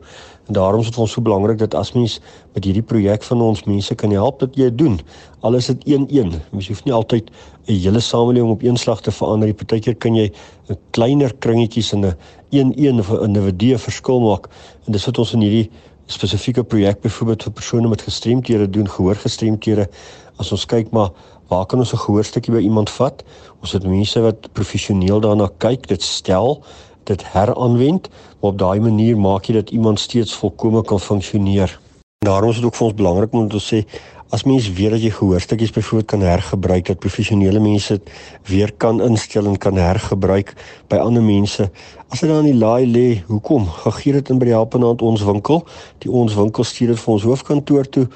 En 0.53 0.59
daarom 0.59 0.81
is 0.81 0.87
dit 0.91 0.95
vir 0.99 1.03
ons 1.07 1.13
so 1.17 1.25
belangrik 1.25 1.57
dat 1.63 1.75
as 1.81 1.95
mens 1.97 2.19
met 2.53 2.67
hierdie 2.69 2.85
projek 2.85 3.23
van 3.25 3.41
ons 3.41 3.63
mense 3.65 3.95
kan 3.97 4.13
help 4.13 4.43
dat 4.43 4.57
jy 4.61 4.67
doen. 4.69 4.99
Al 5.41 5.57
is 5.57 5.71
dit 5.71 5.87
1-1. 5.95 6.35
Mens 6.53 6.69
hoef 6.69 6.83
nie 6.85 6.93
altyd 6.93 7.31
'n 7.31 7.73
hele 7.73 8.01
samelewing 8.01 8.53
op 8.53 8.63
een 8.63 8.77
slag 8.77 9.01
te 9.01 9.11
verander 9.11 9.49
nie. 9.49 9.57
Partykeer 9.57 9.97
kan 9.97 10.15
jy 10.15 10.29
'n 10.69 10.77
kleiner 10.91 11.33
kringetjies 11.39 11.93
in 11.93 12.05
'n 12.05 12.15
1-1 12.51 12.99
of 12.99 13.09
'n 13.11 13.25
individu 13.25 13.79
verskil 13.79 14.21
maak. 14.21 14.49
En 14.87 14.93
dis 14.93 15.07
wat 15.07 15.19
ons 15.19 15.33
in 15.33 15.41
hierdie 15.41 15.71
spesifieke 16.07 16.65
projek 16.65 17.01
byvoorbeeld 17.01 17.43
vir 17.43 17.53
persone 17.53 17.89
met 17.89 18.03
gestremthede 18.03 18.71
doen, 18.71 18.89
gehoorgestremthede. 18.89 19.89
As 20.37 20.53
ons 20.53 20.67
kyk 20.67 20.91
maar 20.91 21.11
waar 21.49 21.67
kan 21.67 21.79
ons 21.79 21.93
'n 21.93 21.97
gehoorstukkie 21.97 22.53
by 22.53 22.61
iemand 22.61 22.91
vat? 22.91 23.25
Ons 23.63 23.73
het 23.73 23.87
mense 23.87 24.21
wat 24.21 24.53
professioneel 24.53 25.21
daarna 25.21 25.49
kyk, 25.59 25.89
dit 25.89 26.03
stel, 26.03 26.63
dit 27.07 27.25
heranwend, 27.33 28.09
maar 28.41 28.51
op 28.51 28.59
daai 28.59 28.81
manier 28.81 29.19
maak 29.19 29.45
jy 29.45 29.55
dat 29.55 29.71
iemand 29.71 30.01
steeds 30.01 30.35
volkome 30.35 30.83
kan 30.83 31.01
funksioneer. 31.01 31.79
Daarom 32.25 32.51
is 32.51 32.57
dit 32.57 32.65
ook 32.65 32.75
vir 32.75 32.87
ons 32.87 32.95
belangrik 32.95 33.33
om 33.33 33.49
te 33.49 33.61
sê 33.61 33.85
as 34.33 34.47
mens 34.49 34.65
weet 34.73 34.95
dat 34.95 35.03
jy 35.05 35.11
gehoorstukkies 35.13 35.75
byvoorbeeld 35.77 36.09
kan 36.09 36.23
hergebruik 36.25 36.87
dat 36.89 37.01
professionele 37.05 37.61
mense 37.61 37.99
dit 37.99 38.13
weer 38.49 38.71
kan 38.81 39.03
instel 39.05 39.45
en 39.51 39.59
kan 39.61 39.77
hergebruik 39.77 40.55
by 40.89 40.97
ander 40.97 41.23
mense 41.23 41.67
as 42.09 42.23
dit 42.23 42.31
dan 42.31 42.47
in 42.47 42.55
die 42.55 42.61
laai 42.63 42.87
lê 42.89 43.05
hoekom 43.27 43.67
gegee 43.83 44.17
dit 44.17 44.33
in 44.33 44.41
by 44.41 44.49
die 44.49 44.57
helpende 44.57 44.89
hand 44.89 45.05
ons 45.05 45.25
winkel 45.29 45.61
die 46.05 46.13
ons 46.23 46.39
winkel 46.39 46.65
stuur 46.65 46.95
dit 46.95 47.03
vir 47.03 47.13
ons 47.13 47.27
hoofkantoor 47.29 47.91
toe 47.93 48.07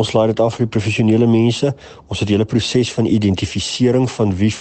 ons 0.00 0.14
laai 0.16 0.30
dit 0.32 0.40
af 0.40 0.56
vir 0.56 0.64
die 0.64 0.72
professionele 0.78 1.28
mense 1.28 1.74
ons 2.06 2.24
het 2.24 2.28
'n 2.28 2.32
hele 2.38 2.48
proses 2.48 2.92
van 2.96 3.04
identifisering 3.04 4.08
van 4.16 4.32
wie 4.40 4.54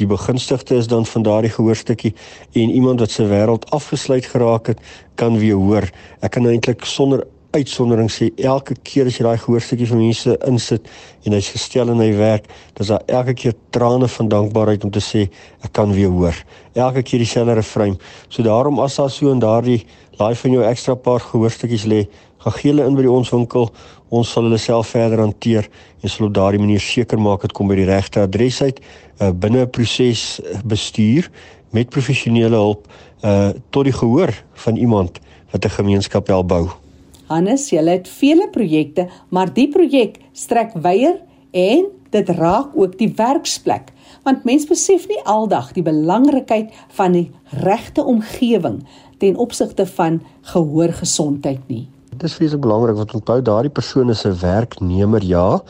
die 0.00 0.06
begunstigde 0.06 0.76
is 0.76 0.90
dan 0.92 1.06
van 1.06 1.22
daardie 1.26 1.52
gehoorstukkie 1.54 2.14
en 2.52 2.70
iemand 2.70 3.00
wat 3.00 3.10
se 3.10 3.26
wêreld 3.28 3.68
afgesluit 3.76 4.26
geraak 4.32 4.72
het 4.74 4.84
kan 5.14 5.38
weer 5.38 5.60
hoor 5.60 5.88
ek 6.20 6.36
kan 6.36 6.48
eintlik 6.48 6.84
sonder 6.84 7.26
uitsondering 7.56 8.10
sê 8.12 8.28
elke 8.42 8.76
keer 8.84 9.08
as 9.08 9.16
jy 9.18 9.24
daai 9.26 9.40
gehoorstukkie 9.40 9.88
vir 9.88 10.00
mense 10.00 10.36
insit 10.48 10.88
en 11.26 11.36
hy's 11.36 11.48
gestel 11.54 11.90
in 11.92 12.02
hy 12.02 12.10
werk, 12.18 12.48
dis 12.76 12.90
daar 12.92 13.04
elke 13.18 13.34
keer 13.40 13.56
trane 13.74 14.08
van 14.16 14.30
dankbaarheid 14.32 14.84
om 14.86 14.92
te 14.94 15.02
sê 15.04 15.26
ek 15.64 15.72
kan 15.76 15.94
weer 15.96 16.12
hoor. 16.12 16.36
Elke 16.76 17.02
keer 17.06 17.22
dieselfde 17.24 17.56
refrein. 17.58 17.96
So 18.28 18.44
daarom 18.46 18.80
as 18.84 18.98
daar 19.00 19.12
so 19.12 19.32
in 19.32 19.42
daardie 19.42 19.80
laai 20.20 20.34
van 20.40 20.56
jou 20.56 20.64
ekstra 20.64 20.96
paar 20.96 21.20
gehoorstukkies 21.20 21.86
lê, 21.88 22.06
gaan 22.46 22.60
gee 22.60 22.70
hulle 22.70 22.86
in 22.86 22.94
by 22.94 23.02
die 23.02 23.10
ons 23.10 23.30
winkel. 23.34 23.70
Ons 24.14 24.30
sal 24.30 24.46
hulle 24.46 24.58
self 24.58 24.92
verder 24.94 25.18
hanteer 25.18 25.66
en 26.02 26.10
sal 26.10 26.28
op 26.28 26.34
daardie 26.34 26.62
manier 26.62 26.80
seker 26.80 27.18
maak 27.18 27.42
dit 27.42 27.52
kom 27.52 27.68
by 27.68 27.78
die 27.80 27.88
regte 27.88 28.22
adres 28.22 28.62
uit 28.62 28.78
uh, 29.20 29.32
binne 29.32 29.64
'n 29.66 29.70
proses 29.70 30.40
bestuur 30.64 31.30
met 31.72 31.90
professionele 31.90 32.54
hulp 32.54 32.86
uh 33.24 33.50
tot 33.70 33.84
die 33.84 33.92
gehoor 33.92 34.30
van 34.54 34.76
iemand 34.76 35.18
wat 35.50 35.64
'n 35.64 35.76
gemeenskap 35.78 36.26
help 36.26 36.48
bou. 36.48 36.68
Hannes, 37.26 37.70
jy 37.70 37.82
het 37.82 38.08
vele 38.08 38.48
projekte, 38.50 39.08
maar 39.30 39.52
die 39.52 39.68
projek 39.68 40.18
strek 40.32 40.72
wyer 40.74 41.18
en 41.50 41.86
dit 42.10 42.28
raak 42.28 42.70
ook 42.74 42.98
die 42.98 43.12
werksplek, 43.16 43.90
want 44.22 44.44
mense 44.44 44.66
besef 44.66 45.08
nie 45.08 45.20
aldag 45.24 45.72
die 45.72 45.82
belangrikheid 45.82 46.70
van 46.88 47.12
die 47.12 47.30
regte 47.50 48.04
omgewing 48.04 48.86
ten 49.18 49.36
opsigte 49.36 49.86
van 49.86 50.22
gehoorgesondheid 50.42 51.68
nie. 51.68 51.88
Dit 52.16 52.30
is 52.30 52.34
vreeslik 52.34 52.60
belangrik 52.64 52.96
wat 52.96 53.12
onthou 53.12 53.42
daardie 53.44 53.70
persoon 53.70 54.08
is 54.10 54.24
'n 54.24 54.38
werknemer 54.40 55.22
ja, 55.24 55.60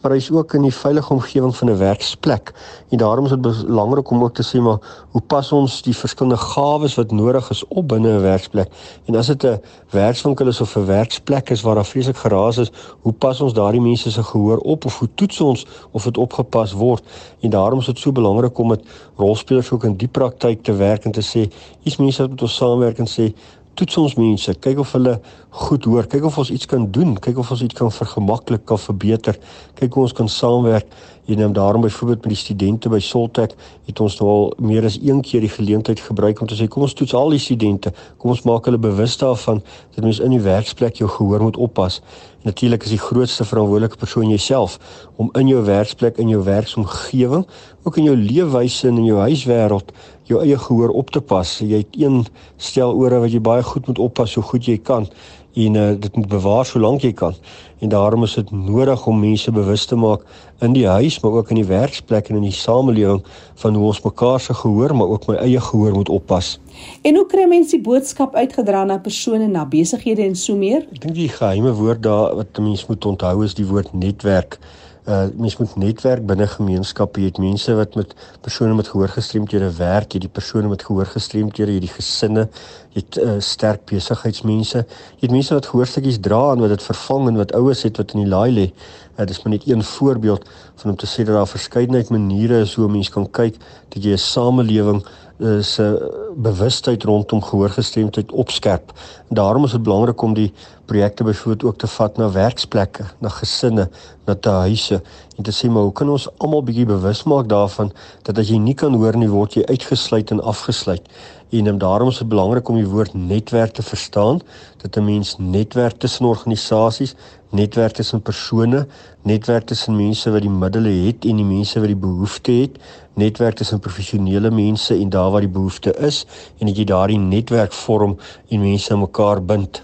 maar 0.00 0.12
hy's 0.12 0.30
ook 0.30 0.52
in 0.54 0.62
die 0.62 0.74
veilige 0.74 1.12
omgewing 1.12 1.56
van 1.56 1.70
'n 1.70 1.78
werksplek. 1.78 2.52
En 2.88 2.98
daarom 2.98 3.24
is 3.24 3.30
dit 3.30 3.40
belangrik 3.40 4.10
om 4.10 4.22
ook 4.22 4.34
te 4.34 4.44
sê 4.44 4.60
maar 4.60 4.78
hoe 5.10 5.20
pas 5.20 5.52
ons 5.52 5.82
die 5.82 5.96
verskillende 5.96 6.36
gawes 6.36 6.94
wat 6.94 7.10
nodig 7.10 7.50
is 7.50 7.64
op 7.68 7.88
binne 7.88 8.08
'n 8.08 8.20
werksplek? 8.20 8.68
En 9.04 9.16
as 9.16 9.26
dit 9.26 9.44
'n 9.44 9.60
werkswinkel 9.90 10.46
is 10.46 10.60
of 10.60 10.76
'n 10.76 10.86
werksplek 10.86 11.50
is 11.50 11.62
waar 11.62 11.74
daar 11.74 11.84
vreeslik 11.84 12.16
geraas 12.16 12.58
is, 12.58 12.70
hoe 13.00 13.12
pas 13.12 13.40
ons 13.40 13.52
daardie 13.52 13.80
mense 13.80 14.10
se 14.10 14.22
gehoor 14.22 14.58
op 14.58 14.84
of 14.84 14.98
hoe 14.98 15.08
toets 15.14 15.40
ons 15.40 15.66
of 15.90 16.04
dit 16.04 16.16
opgepas 16.16 16.72
word? 16.72 17.02
En 17.40 17.50
daarom 17.50 17.78
is 17.78 17.86
dit 17.86 17.98
so 17.98 18.12
belangrik 18.12 18.58
om 18.58 18.68
met 18.68 18.82
rolspelers 19.16 19.70
ook 19.70 19.84
in 19.84 19.96
die 19.96 20.08
praktyk 20.08 20.62
te 20.62 20.72
werk 20.72 21.04
en 21.04 21.12
te 21.12 21.22
sê, 21.22 21.52
hier's 21.80 21.96
mense 21.96 22.22
wat 22.22 22.30
met 22.30 22.42
ons 22.42 22.56
saamwerk 22.56 22.98
en 22.98 23.06
sê 23.06 23.34
toets 23.76 23.98
ons 24.00 24.14
mense, 24.18 24.52
kyk 24.64 24.80
of 24.82 24.92
hulle 24.96 25.18
goed 25.66 25.84
hoor, 25.88 26.06
kyk 26.10 26.24
of 26.28 26.38
ons 26.40 26.50
iets 26.52 26.68
kan 26.68 26.86
doen, 26.92 27.14
kyk 27.22 27.38
of 27.42 27.50
ons 27.52 27.62
iets 27.64 27.76
kan 27.76 27.92
vergemaklik 27.92 28.64
kan 28.68 28.80
verbeter, 28.80 29.36
kyk 29.78 29.96
hoe 29.96 30.06
ons 30.06 30.16
kan 30.16 30.30
saamwerk. 30.32 30.88
Jy 31.26 31.34
neem 31.40 31.52
daarom 31.56 31.82
byvoorbeeld 31.82 32.22
met 32.22 32.36
die 32.36 32.38
studente 32.38 32.90
by 32.92 33.00
Soltech 33.02 33.56
het 33.88 34.00
ons 34.00 34.14
nou 34.20 34.28
al 34.30 34.44
meer 34.62 34.86
as 34.86 34.98
een 35.02 35.18
keer 35.26 35.42
die 35.42 35.50
geleentheid 35.50 35.98
gebruik 36.00 36.40
om 36.40 36.46
te 36.46 36.54
sê 36.54 36.68
kom 36.70 36.84
ons 36.86 36.94
toets 36.94 37.16
al 37.18 37.34
die 37.34 37.42
studente, 37.42 37.90
kom 38.22 38.30
ons 38.30 38.44
maak 38.46 38.68
hulle 38.70 38.78
bewus 38.78 39.16
daarvan 39.18 39.58
dat 39.96 40.04
mens 40.06 40.22
in 40.22 40.36
die 40.36 40.42
werksplek 40.44 41.02
jou 41.02 41.10
gehoor 41.10 41.42
moet 41.48 41.58
oppas. 41.58 41.98
Natuurlik 42.46 42.86
is 42.86 42.94
die 42.94 43.02
grootste 43.02 43.42
verantwoordelike 43.44 43.98
persoon 43.98 44.30
jouself 44.30 44.78
om 45.18 45.32
in 45.34 45.50
jou 45.50 45.64
werksplek 45.66 46.20
in 46.22 46.30
jou 46.30 46.44
werksomgewing, 46.46 47.42
ook 47.82 47.98
in 47.98 48.06
jou 48.06 48.14
leefwyse 48.16 48.86
en 48.86 49.00
in 49.02 49.08
jou 49.10 49.18
huiswêreld 49.18 49.90
jou 50.26 50.42
eie 50.42 50.58
gehoor 50.58 50.92
op 50.94 51.10
te 51.14 51.20
pas. 51.20 51.58
Jy 51.62 51.84
het 51.84 51.96
een 51.98 52.24
stel 52.56 52.94
ore 52.94 53.22
wat 53.22 53.32
jy 53.32 53.40
baie 53.40 53.62
goed 53.62 53.86
moet 53.86 54.02
oppas 54.02 54.36
so 54.36 54.42
goed 54.42 54.66
jy 54.66 54.78
kan 54.78 55.08
en 55.56 55.74
uh, 55.74 55.92
dit 56.00 56.16
moet 56.16 56.28
bewaar 56.28 56.66
solank 56.68 57.00
jy 57.00 57.12
kan. 57.16 57.34
En 57.80 57.88
daarom 57.88 58.24
is 58.24 58.34
dit 58.36 58.50
nodig 58.50 59.06
om 59.06 59.20
mense 59.20 59.52
bewus 59.52 59.84
te 59.88 59.96
maak 59.96 60.24
in 60.64 60.72
die 60.76 60.86
huis, 60.88 61.18
maar 61.20 61.38
ook 61.40 61.50
in 61.52 61.60
die 61.60 61.68
werksplek 61.68 62.28
en 62.28 62.40
in 62.40 62.46
die 62.48 62.52
samelewing 62.52 63.22
van 63.62 63.74
hoe 63.74 63.86
ons 63.88 64.02
mekaar 64.04 64.40
se 64.40 64.54
gehoor, 64.54 64.94
maar 64.96 65.08
ook 65.12 65.26
my 65.28 65.36
eie 65.44 65.60
gehoor 65.60 65.96
moet 65.96 66.12
oppas. 66.12 66.56
En 67.02 67.16
hoe 67.16 67.26
kry 67.28 67.46
mense 67.48 67.76
die 67.76 67.84
boodskap 67.84 68.36
uitgedra 68.36 68.84
na 68.84 68.98
persone, 69.00 69.48
na 69.48 69.64
besighede 69.68 70.24
en 70.24 70.36
so 70.36 70.56
meer? 70.56 70.84
Ek 70.92 71.00
dink 71.04 71.16
die 71.16 71.30
geheime 71.32 71.72
woord 71.76 72.04
daar 72.04 72.36
wat 72.36 72.60
mense 72.60 72.84
moet 72.88 73.08
onthou 73.12 73.38
is 73.44 73.56
die 73.56 73.68
woord 73.68 73.92
netwerk 73.96 74.60
uh 75.06 75.26
mens 75.38 75.56
moet 75.56 75.76
netwerk 75.76 76.24
binne 76.26 76.46
gemeenskappe. 76.50 77.20
Jy 77.20 77.30
het 77.30 77.38
mense 77.38 77.74
wat 77.78 77.94
met 77.94 78.14
persone 78.42 78.74
met 78.74 78.88
gehoorgestremdhede 78.90 79.68
werk, 79.78 80.10
jy 80.10 80.18
het 80.18 80.26
die 80.26 80.34
persone 80.38 80.68
met 80.68 80.82
gehoorgestremdhede, 80.82 81.76
jy 81.76 81.78
het 81.78 81.86
die 81.86 81.94
gesinne, 81.94 82.48
jy 82.94 83.04
het 83.04 83.18
uh, 83.22 83.36
sterk 83.38 83.84
besigheidsmense. 83.86 84.82
Jy 85.20 85.28
het 85.28 85.34
mense 85.36 85.54
wat 85.54 85.70
gehoorstukkies 85.70 86.18
dra 86.26 86.40
en 86.56 86.64
wat 86.64 86.74
dit 86.74 86.86
vervang 86.88 87.30
en 87.30 87.38
wat 87.38 87.54
ouers 87.54 87.84
het 87.86 88.02
wat 88.02 88.16
in 88.16 88.24
die 88.24 88.32
laai 88.32 88.50
lê. 88.50 88.66
Uh, 89.14 89.22
dit 89.22 89.36
is 89.36 89.42
maar 89.44 89.54
net 89.54 89.68
een 89.70 89.86
voorbeeld 89.94 90.48
van 90.82 90.90
om 90.90 90.98
te 90.98 91.06
sê 91.06 91.22
dat 91.22 91.38
daar 91.38 91.54
verskeidenheid 91.54 92.10
maniere 92.10 92.64
is 92.66 92.74
hoe 92.74 92.88
'n 92.88 92.98
mens 92.98 93.08
kan 93.08 93.30
kyk 93.30 93.62
dat 93.94 94.02
jy 94.02 94.12
'n 94.12 94.18
samelewing 94.18 95.04
is 95.38 95.78
'n 95.78 95.82
uh, 95.82 96.25
bewustheid 96.36 97.02
rondom 97.02 97.42
gehoorgestremdheid 97.42 98.32
opskerp. 98.32 98.92
En 99.28 99.34
daarom 99.34 99.64
is 99.64 99.70
dit 99.70 99.82
belangrik 99.82 100.22
om 100.22 100.34
die 100.34 100.52
projekte 100.84 101.24
byvoorbeeld 101.24 101.64
ook 101.64 101.78
te 101.78 101.86
vat 101.86 102.16
na 102.16 102.30
werksplekke, 102.30 103.04
na 103.18 103.28
gesinne, 103.28 103.88
na 104.26 104.34
te 104.34 104.48
huise 104.48 105.02
en 105.36 105.44
te 105.44 105.52
sê 105.52 105.68
maar 105.70 105.82
hoe 105.82 105.92
kan 105.92 106.08
ons 106.08 106.28
almal 106.38 106.62
bietjie 106.62 106.86
bewus 106.86 107.24
maak 107.24 107.48
daarvan 107.48 107.92
dat 108.28 108.38
as 108.38 108.48
jy 108.48 108.58
nie 108.62 108.74
kan 108.74 108.94
hoor 108.94 109.16
nie 109.16 109.30
word 109.30 109.56
jy 109.58 109.64
uitgesluit 109.66 110.30
en 110.30 110.42
afgesluit. 110.42 111.08
En 111.50 111.66
um, 111.66 111.78
daarom 111.78 112.08
is 112.08 112.18
dit 112.18 112.28
belangrik 112.28 112.68
om 112.68 112.76
die 112.76 112.88
woord 112.88 113.14
netwerk 113.14 113.72
te 113.72 113.82
verstaan, 113.82 114.40
dat 114.82 114.96
'n 114.96 115.04
mens 115.04 115.36
netwerk 115.38 115.98
tussen 115.98 116.26
organisasies, 116.26 117.14
netwerk 117.50 117.92
tussen 117.92 118.22
persone, 118.22 118.86
netwerk 119.22 119.66
tussen 119.66 119.96
mense 119.96 120.30
wat 120.30 120.40
die 120.40 120.50
middele 120.50 120.88
het 121.06 121.24
en 121.24 121.36
die 121.36 121.44
mense 121.44 121.78
wat 121.78 121.88
die 121.88 121.96
behoefte 121.96 122.52
het, 122.52 122.78
netwerk 123.14 123.54
tussen 123.54 123.78
professionele 123.78 124.50
mense 124.50 124.94
en 124.94 125.08
daar 125.08 125.30
waar 125.30 125.40
die 125.40 125.56
behoefte 125.58 125.94
is 125.98 126.25
en 126.58 126.66
dat 126.66 126.76
jy 126.76 126.84
daardie 126.84 127.18
netwerk 127.18 127.72
vorm 127.72 128.16
en 128.48 128.60
mense 128.60 128.96
mekaar 128.96 129.42
bind. 129.44 129.82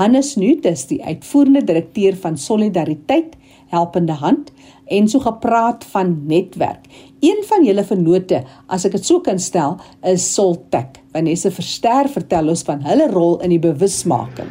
Hannes 0.00 0.36
Nuut 0.36 0.64
is 0.64 0.86
die 0.86 1.02
uitvoerende 1.04 1.64
direkteur 1.64 2.16
van 2.16 2.38
Solidariteit 2.38 3.36
Helpende 3.70 4.12
Hand 4.12 4.50
en 4.90 5.08
so 5.08 5.20
gepraat 5.22 5.84
van 5.92 6.26
netwerk. 6.26 6.86
Een 7.20 7.44
van 7.46 7.64
julle 7.64 7.84
vennote, 7.84 8.40
as 8.66 8.86
ek 8.88 8.96
dit 8.96 9.06
so 9.06 9.20
kan 9.22 9.38
stel, 9.38 9.76
is 10.02 10.24
Soltech. 10.34 10.98
Vanessa 11.14 11.52
Verster 11.54 12.08
vertel 12.10 12.50
ons 12.50 12.64
van 12.66 12.82
hulle 12.86 13.06
rol 13.12 13.38
in 13.44 13.54
die 13.54 13.62
bewusmaking. 13.62 14.50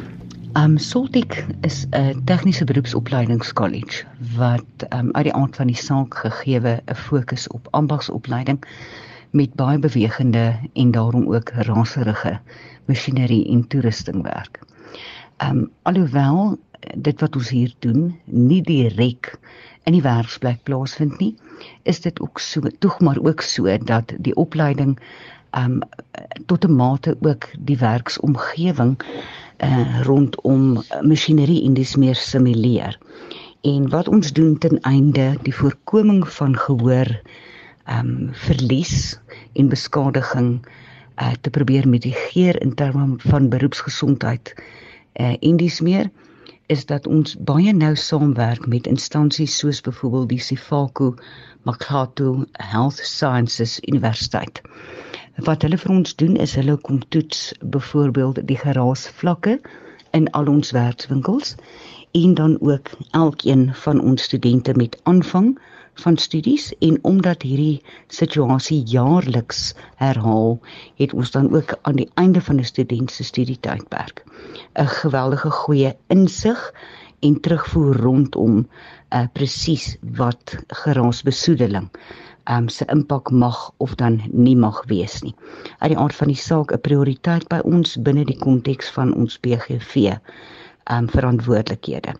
Um 0.58 0.78
Soltech 0.78 1.44
is 1.66 1.86
'n 1.92 2.22
tegniese 2.24 2.64
beroepsopleidingskollege 2.64 4.06
wat 4.36 4.86
um 4.94 5.12
uit 5.12 5.24
die 5.24 5.34
aard 5.34 5.56
van 5.56 5.66
die 5.66 5.76
saak 5.76 6.14
gegeewe 6.14 6.80
'n 6.86 6.94
fokus 6.94 7.48
op 7.48 7.68
ambagsopleiding 7.70 8.58
met 9.30 9.54
baie 9.54 9.78
bewegende 9.78 10.58
en 10.72 10.90
daarom 10.90 11.34
ook 11.34 11.50
raserige 11.50 12.38
masjinerie 12.84 13.46
en 13.48 13.66
toerusting 13.66 14.22
werk. 14.22 14.60
Um 15.44 15.70
alhoewel 15.82 16.58
dit 16.96 17.20
wat 17.20 17.36
ons 17.36 17.48
hier 17.48 17.74
doen 17.78 18.18
nie 18.24 18.62
direk 18.62 19.38
in 19.84 19.92
die 19.92 20.04
werksplek 20.04 20.62
plaasvind 20.62 21.18
nie, 21.20 21.34
is 21.82 22.00
dit 22.00 22.20
ook 22.20 22.38
so 22.38 22.60
tog 22.78 23.00
maar 23.00 23.18
ook 23.22 23.40
so 23.40 23.76
dat 23.78 24.12
die 24.18 24.34
opleiding 24.34 24.98
um 25.58 25.80
tot 26.46 26.64
'n 26.64 26.76
mate 26.76 27.16
ook 27.20 27.48
die 27.58 27.78
werksomgewing 27.78 28.96
uh 29.64 30.02
rondom 30.02 30.82
masjinerie 31.02 31.64
en 31.64 31.74
dis 31.74 31.96
meer 31.96 32.14
simuleer. 32.14 32.98
En 33.60 33.88
wat 33.88 34.08
ons 34.08 34.32
doen 34.32 34.58
ten 34.58 34.80
einde 34.80 35.36
die 35.42 35.54
voorkoming 35.54 36.28
van 36.28 36.56
gehoor 36.56 37.20
um 37.88 38.30
verlies 38.46 39.18
en 39.52 39.68
beskadiging 39.68 40.50
uh 41.20 41.32
te 41.40 41.50
probeer 41.50 41.88
mitigeer 41.88 42.60
in 42.62 42.74
terme 42.74 43.14
van 43.18 43.48
beroepsgesondheid 43.48 44.54
uh, 45.20 45.36
en 45.40 45.56
dis 45.56 45.80
meer 45.80 46.10
is 46.70 46.86
dat 46.86 47.06
ons 47.06 47.34
baie 47.48 47.72
nou 47.74 47.94
saamwerk 47.98 48.66
met 48.70 48.86
instansies 48.86 49.56
soos 49.58 49.80
byvoorbeeld 49.86 50.28
die 50.28 50.42
Sifaku 50.46 51.14
Makhato 51.66 52.44
Health 52.52 53.00
Sciences 53.02 53.80
Universiteit. 53.90 54.60
Wat 55.48 55.66
hulle 55.66 55.78
vir 55.82 55.92
ons 55.96 56.14
doen 56.22 56.36
is 56.44 56.54
hulle 56.58 56.76
kom 56.86 57.00
toets 57.08 57.50
byvoorbeeld 57.74 58.38
die 58.46 58.58
geraasvlakke 58.60 59.58
in 60.16 60.30
al 60.38 60.46
ons 60.52 60.70
werkswinkels 60.76 61.56
en 62.20 62.34
dan 62.38 62.56
ook 62.60 62.94
elkeen 63.18 63.68
van 63.82 64.00
ons 64.00 64.22
studente 64.30 64.74
met 64.78 64.98
aanvang 65.10 65.52
van 65.94 66.16
studies 66.16 66.72
en 66.78 66.98
omdat 67.02 67.42
hierdie 67.42 67.82
situasie 68.08 68.82
jaarliks 68.84 69.74
herhaal, 69.96 70.60
het 70.96 71.12
ons 71.14 71.30
dan 71.30 71.50
ook 71.54 71.78
aan 71.82 71.96
die 71.96 72.10
einde 72.14 72.40
van 72.40 72.60
'n 72.60 72.64
student 72.64 73.10
se 73.10 73.24
studietydperk 73.24 74.24
'n 74.74 74.86
geweldige 74.86 75.50
goeie 75.50 75.96
insig 76.06 76.72
en 77.20 77.40
terugvoer 77.40 77.96
rondom 77.96 78.68
uh 79.10 79.24
presies 79.32 79.96
wat 80.16 80.56
geraasbesoedeling 80.68 81.90
um 82.50 82.68
se 82.68 82.84
impak 82.88 83.30
mag 83.30 83.70
of 83.76 83.94
dan 83.94 84.20
nie 84.32 84.56
mag 84.56 84.84
wees 84.86 85.20
nie. 85.22 85.34
Uit 85.78 85.92
die 85.92 85.98
aard 85.98 86.14
van 86.14 86.28
die 86.32 86.36
saak 86.36 86.72
'n 86.72 86.80
prioriteit 86.80 87.48
by 87.48 87.60
ons 87.64 87.96
binne 87.96 88.24
die 88.24 88.38
konteks 88.38 88.90
van 88.90 89.14
ons 89.14 89.40
BGV 89.40 90.16
um 90.90 91.08
verantwoordelikhede. 91.08 92.14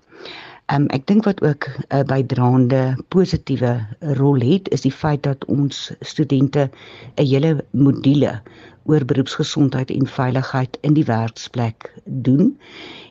Um 0.70 0.84
ek 0.94 1.06
dink 1.10 1.24
wat 1.26 1.40
ook 1.42 1.66
'n 1.66 1.96
uh, 1.96 2.04
bydraende 2.06 2.82
positiewe 3.08 3.72
rol 4.18 4.40
het 4.40 4.68
is 4.76 4.84
die 4.86 4.92
feit 4.92 5.22
dat 5.22 5.44
ons 5.44 5.90
studente 6.00 6.70
'n 7.16 7.26
hele 7.26 7.64
module 7.70 8.40
oor 8.84 9.04
beroepsgesondheid 9.04 9.90
en 9.90 10.06
veiligheid 10.06 10.78
in 10.80 10.94
die 10.94 11.04
werksplek 11.04 11.90
doen 12.04 12.58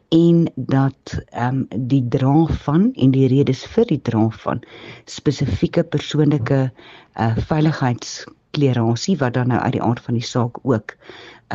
en 0.10 0.48
dat 0.56 1.20
ehm 1.30 1.56
um, 1.56 1.88
die 1.92 2.08
dra 2.08 2.46
van 2.46 2.92
en 2.96 3.12
die 3.12 3.28
redes 3.28 3.66
vir 3.76 3.86
die 3.86 4.02
dra 4.02 4.30
van 4.30 4.64
spesifieke 5.06 5.84
persoonlike 5.84 6.72
uh 7.16 7.38
veiligheidsklerasie 7.50 9.18
wat 9.18 9.34
dan 9.34 9.48
nou 9.48 9.60
uit 9.62 9.76
die 9.78 9.84
aard 9.84 10.00
van 10.06 10.14
die 10.14 10.26
saak 10.26 10.60
ook 10.62 10.96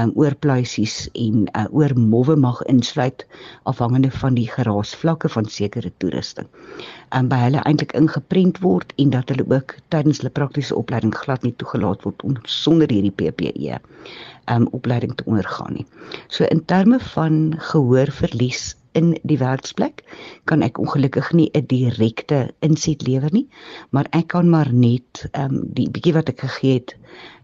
um 0.00 0.10
oorpluisies 0.18 1.08
en 1.12 1.46
uh 1.54 1.64
oor 1.70 1.92
mowwe 1.98 2.36
mag 2.36 2.62
insluit 2.62 3.26
afhangende 3.62 4.10
van 4.10 4.34
die 4.34 4.48
geraasvlakke 4.50 5.28
van 5.28 5.46
sekere 5.46 5.92
toerusting. 6.02 6.48
Um 7.14 7.28
by 7.30 7.38
hulle 7.46 7.62
eintlik 7.62 7.94
ingeprent 7.94 8.58
word 8.64 8.92
en 8.98 9.10
dat 9.14 9.30
hulle 9.30 9.46
ook 9.48 9.76
tydens 9.94 10.22
hulle 10.22 10.34
praktiese 10.34 10.74
opleiding 10.76 11.14
glad 11.14 11.42
nie 11.46 11.54
toegelaat 11.62 12.02
word 12.02 12.22
om 12.26 12.38
sonder 12.42 12.90
hierdie 12.90 13.14
PPE 13.14 13.78
um 14.50 14.66
opleiding 14.72 15.14
te 15.14 15.26
ondergaan 15.30 15.78
nie. 15.78 15.86
So 16.28 16.44
in 16.44 16.64
terme 16.64 16.98
van 17.14 17.54
gehoorverlies 17.58 18.74
in 18.98 19.14
die 19.22 19.38
werksplek 19.40 20.02
kan 20.50 20.62
ek 20.66 20.78
ongelukkig 20.82 21.32
nie 21.32 21.50
'n 21.54 21.66
direkte 21.70 22.38
inset 22.60 23.06
lewer 23.08 23.32
nie, 23.32 23.48
maar 23.90 24.06
ek 24.12 24.28
kan 24.34 24.50
maar 24.50 24.72
net 24.72 25.26
um 25.32 25.60
die 25.78 25.88
bietjie 25.90 26.14
wat 26.14 26.28
ek 26.28 26.40
gegee 26.46 26.74
het 26.78 26.94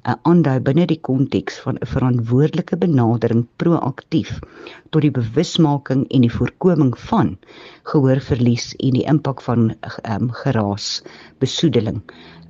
uh, 0.06 0.14
aandui 0.22 0.58
binne 0.60 0.86
die 0.86 1.00
konteks 1.10 1.58
van 1.64 1.78
'n 1.80 1.86
verantwoordelike 1.86 2.76
benadering 2.76 3.46
proaktief 3.56 4.38
tot 4.90 5.02
die 5.02 5.14
bewusmaking 5.20 6.06
en 6.10 6.20
die 6.20 6.32
voorkoming 6.38 6.98
van 6.98 7.36
gehoorverlies 7.92 8.74
en 8.78 8.98
die 8.98 9.06
impak 9.06 9.42
van 9.42 9.74
um 10.04 10.30
geraas 10.42 11.02
besoedeling 11.38 12.02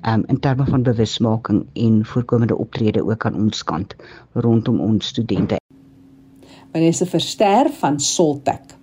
um, 0.05 0.23
in 0.27 0.39
terme 0.39 0.65
van 0.65 0.83
bewusmaking 0.83 1.65
en 1.73 2.05
voorkomende 2.05 2.57
optrede 2.57 3.03
ook 3.05 3.25
aan 3.25 3.35
ons 3.35 3.63
kant 3.63 3.95
rondom 4.33 4.79
ons 4.79 5.07
studente. 5.07 5.59
Vanessa 6.71 7.05
Verster 7.05 7.69
van 7.79 7.99
Soltech. 7.99 8.80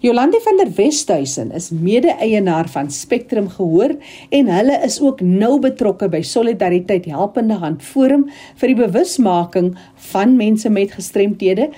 Jolande 0.00 0.40
van 0.42 0.56
der 0.56 0.70
Westhuizen 0.76 1.50
is 1.50 1.70
mede-eienaar 1.70 2.68
van 2.68 2.90
Spectrum 2.90 3.48
Gehoor 3.48 3.94
en 4.30 4.48
hulle 4.50 4.78
is 4.84 5.00
ook 5.00 5.20
nou 5.20 5.58
betrokke 5.60 6.08
by 6.08 6.22
Solidariteit 6.22 7.04
Helpende 7.10 7.58
Hand 7.62 7.82
Forum 7.82 8.26
vir 8.60 8.72
die 8.72 8.78
bewusmaking 8.78 9.74
van 10.10 10.36
mense 10.36 10.70
met 10.70 10.96
gestremthede 10.96 11.70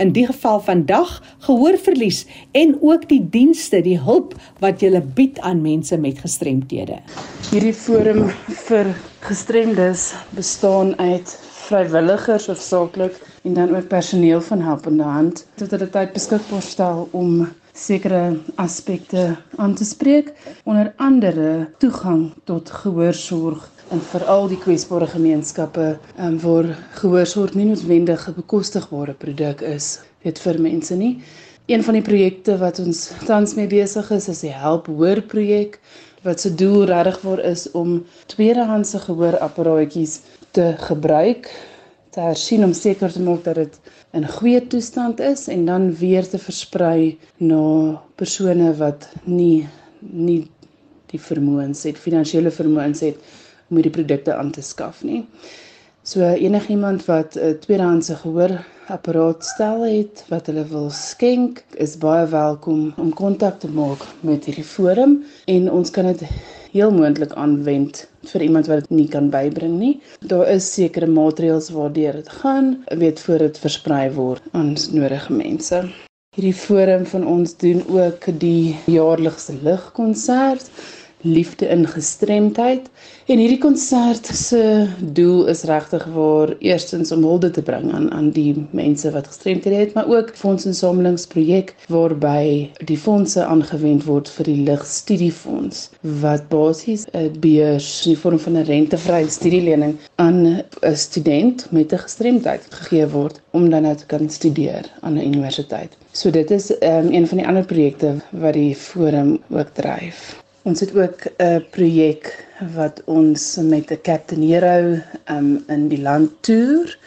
in 0.00 0.12
die 0.16 0.26
geval 0.26 0.60
vandag 0.64 1.12
gehoorverlies 1.46 2.24
en 2.56 2.76
ook 2.80 3.06
die 3.08 3.22
dienste, 3.30 3.82
die 3.84 3.98
hulp 4.00 4.34
wat 4.64 4.82
jy 4.82 5.00
bied 5.14 5.38
aan 5.44 5.62
mense 5.62 5.98
met 6.00 6.18
gestremthede. 6.22 7.00
Hierdie 7.50 7.76
forum 7.76 8.30
vir 8.66 8.94
gestremdes 9.26 10.10
bestaan 10.36 10.94
uit 10.98 11.36
vrywilligers 11.70 12.48
hoofsaaklik 12.50 13.18
en 13.44 13.54
dan 13.54 13.76
ook 13.76 13.88
personeel 13.88 14.40
van 14.42 14.62
helpende 14.64 15.06
hand 15.06 15.44
tot 15.60 15.70
hulle 15.74 15.90
tyd 15.92 16.14
beskikbaar 16.16 16.64
stel 16.64 17.08
om 17.12 17.44
sekere 17.72 18.36
aspekte 18.56 19.36
aan 19.56 19.74
te 19.74 19.84
spreek 19.84 20.32
onder 20.64 20.92
andere 20.96 21.68
toegang 21.78 22.32
tot 22.44 22.70
gehoorsorg 22.70 23.70
en 23.90 24.00
veral 24.00 24.48
die 24.48 24.58
kwesbare 24.58 25.06
gemeenskappe 25.10 25.86
um, 26.18 26.38
waar 26.42 26.68
gehoorsorg 27.00 27.54
nie 27.54 27.66
noodwendig 27.70 28.28
'n 28.28 28.34
bekostigbare 28.34 29.14
produk 29.14 29.60
is 29.60 30.00
dit 30.22 30.38
vir 30.38 30.60
mense 30.60 30.94
nie. 30.94 31.22
Een 31.66 31.82
van 31.82 31.94
die 31.94 32.02
projekte 32.02 32.58
wat 32.58 32.78
ons 32.78 33.10
tans 33.26 33.54
mee 33.54 33.66
besig 33.66 34.10
is 34.10 34.28
is 34.28 34.40
die 34.40 34.54
Help 34.54 34.86
Hoor 34.86 35.20
projek 35.22 35.80
wat 36.22 36.40
se 36.40 36.54
doel 36.54 36.84
regtig 36.84 37.20
voor 37.20 37.38
is 37.38 37.70
om 37.70 38.04
tweedehandse 38.26 38.98
gehoorapparaatjies 38.98 40.20
te 40.50 40.74
gebruik 40.78 41.50
te 42.10 42.20
hersien 42.20 42.64
om 42.66 42.72
seker 42.74 43.12
te 43.12 43.22
maak 43.22 43.44
dat 43.46 43.54
dit 43.60 43.76
in 44.18 44.26
goeie 44.28 44.60
toestand 44.72 45.20
is 45.22 45.46
en 45.48 45.64
dan 45.68 45.90
weer 46.00 46.26
te 46.28 46.38
versprei 46.42 47.18
na 47.38 47.62
persone 48.18 48.72
wat 48.80 49.08
nie 49.24 49.68
nie 50.00 50.40
die 51.12 51.20
vermoëns 51.20 51.84
het 51.86 51.98
finansiële 51.98 52.50
vermoëns 52.54 53.02
het 53.06 53.18
om 53.70 53.78
hierdie 53.78 53.94
produkte 53.94 54.34
aan 54.34 54.50
te 54.50 54.62
skaf 54.62 55.02
nie. 55.06 55.24
So 56.02 56.24
enigiemand 56.24 57.04
wat 57.04 57.36
'n 57.36 57.58
tweedehandse 57.60 58.14
gehoor 58.16 58.64
apparaat 58.88 59.44
stel 59.44 59.82
het 59.84 60.24
wat 60.28 60.46
hulle 60.46 60.64
wil 60.66 60.90
skenk, 60.90 61.64
is 61.76 61.98
baie 61.98 62.26
welkom 62.26 62.92
om 62.96 63.12
kontak 63.12 63.58
te 63.60 63.68
maak 63.68 64.06
met 64.20 64.44
hierdie 64.44 64.64
forum 64.64 65.24
en 65.44 65.70
ons 65.70 65.90
kan 65.90 66.06
dit 66.06 66.22
heel 66.72 66.90
moontlik 66.90 67.32
aanwend 67.32 68.08
vir 68.32 68.42
iemand 68.42 68.66
wat 68.66 68.80
dit 68.80 68.90
nie 68.90 69.08
kan 69.08 69.30
bybring 69.30 69.78
nie. 69.78 70.00
Daar 70.20 70.48
is 70.48 70.72
sekere 70.72 71.06
maatreëls 71.06 71.68
waardeur 71.70 72.12
dit 72.12 72.28
gaan, 72.28 72.84
weet 72.86 73.20
voor 73.20 73.38
dit 73.38 73.58
versprei 73.58 74.10
word 74.10 74.42
aan 74.52 74.76
nodige 74.92 75.32
mense. 75.32 75.82
Hierdie 76.36 76.54
forum 76.54 77.06
van 77.06 77.26
ons 77.26 77.56
doen 77.56 77.84
ook 77.90 78.26
die 78.38 78.78
jaarlikse 78.86 79.52
ligkonsert 79.62 80.70
liefde 81.22 81.68
in 81.68 81.86
gestremdheid 81.86 82.88
en 83.26 83.38
hierdie 83.38 83.60
konsert 83.62 84.26
se 84.26 84.88
doel 84.98 85.46
is 85.52 85.62
regtig 85.68 86.04
waar 86.14 86.54
eerstens 86.58 87.12
om 87.12 87.22
hulde 87.22 87.50
te 87.50 87.62
bring 87.62 87.92
aan 87.92 88.10
aan 88.10 88.30
die 88.30 88.54
mense 88.70 89.10
wat 89.10 89.26
gestremdhede 89.26 89.76
het 89.76 89.94
maar 89.94 90.08
ook 90.08 90.32
fondsinsamelingsprojek 90.36 91.74
waarby 91.88 92.70
die 92.84 92.98
fondse 92.98 93.44
aangewend 93.44 94.04
word 94.08 94.30
vir 94.36 94.50
die 94.50 94.58
ligstudiefonds 94.70 95.88
wat 96.24 96.48
basies 96.48 97.06
'n 97.12 97.30
beurs 97.40 98.06
in 98.06 98.16
vorm 98.16 98.38
van 98.38 98.56
'n 98.56 98.68
rentevrye 98.72 99.30
studielening 99.30 99.96
aan 100.14 100.46
'n 100.46 100.96
student 100.96 101.66
met 101.70 101.92
'n 101.92 102.04
gestremdheid 102.06 102.66
gegee 102.70 103.06
word 103.06 103.40
om 103.50 103.70
dan 103.70 103.82
nou 103.82 103.96
te 103.96 104.06
kan 104.06 104.30
studeer 104.30 104.84
aan 105.00 105.14
'n 105.14 105.26
universiteit. 105.26 105.96
So 106.12 106.30
dit 106.30 106.50
is 106.50 106.70
um, 106.70 107.12
een 107.12 107.26
van 107.26 107.38
die 107.38 107.46
ander 107.46 107.64
projekte 107.64 108.14
wat 108.30 108.52
die 108.52 108.74
forum 108.74 109.38
ook 109.50 109.68
dryf. 109.74 110.39
Ons 110.68 110.80
het 110.80 110.90
ook 110.92 111.22
'n 111.40 111.64
projek 111.72 112.46
wat 112.76 113.02
ons 113.04 113.56
met 113.56 113.90
'n 113.90 114.00
Captain 114.02 114.42
Hero 114.42 115.00
um, 115.30 115.64
in 115.68 115.88
die 115.88 116.02
land 116.02 116.30
toer 116.40 116.98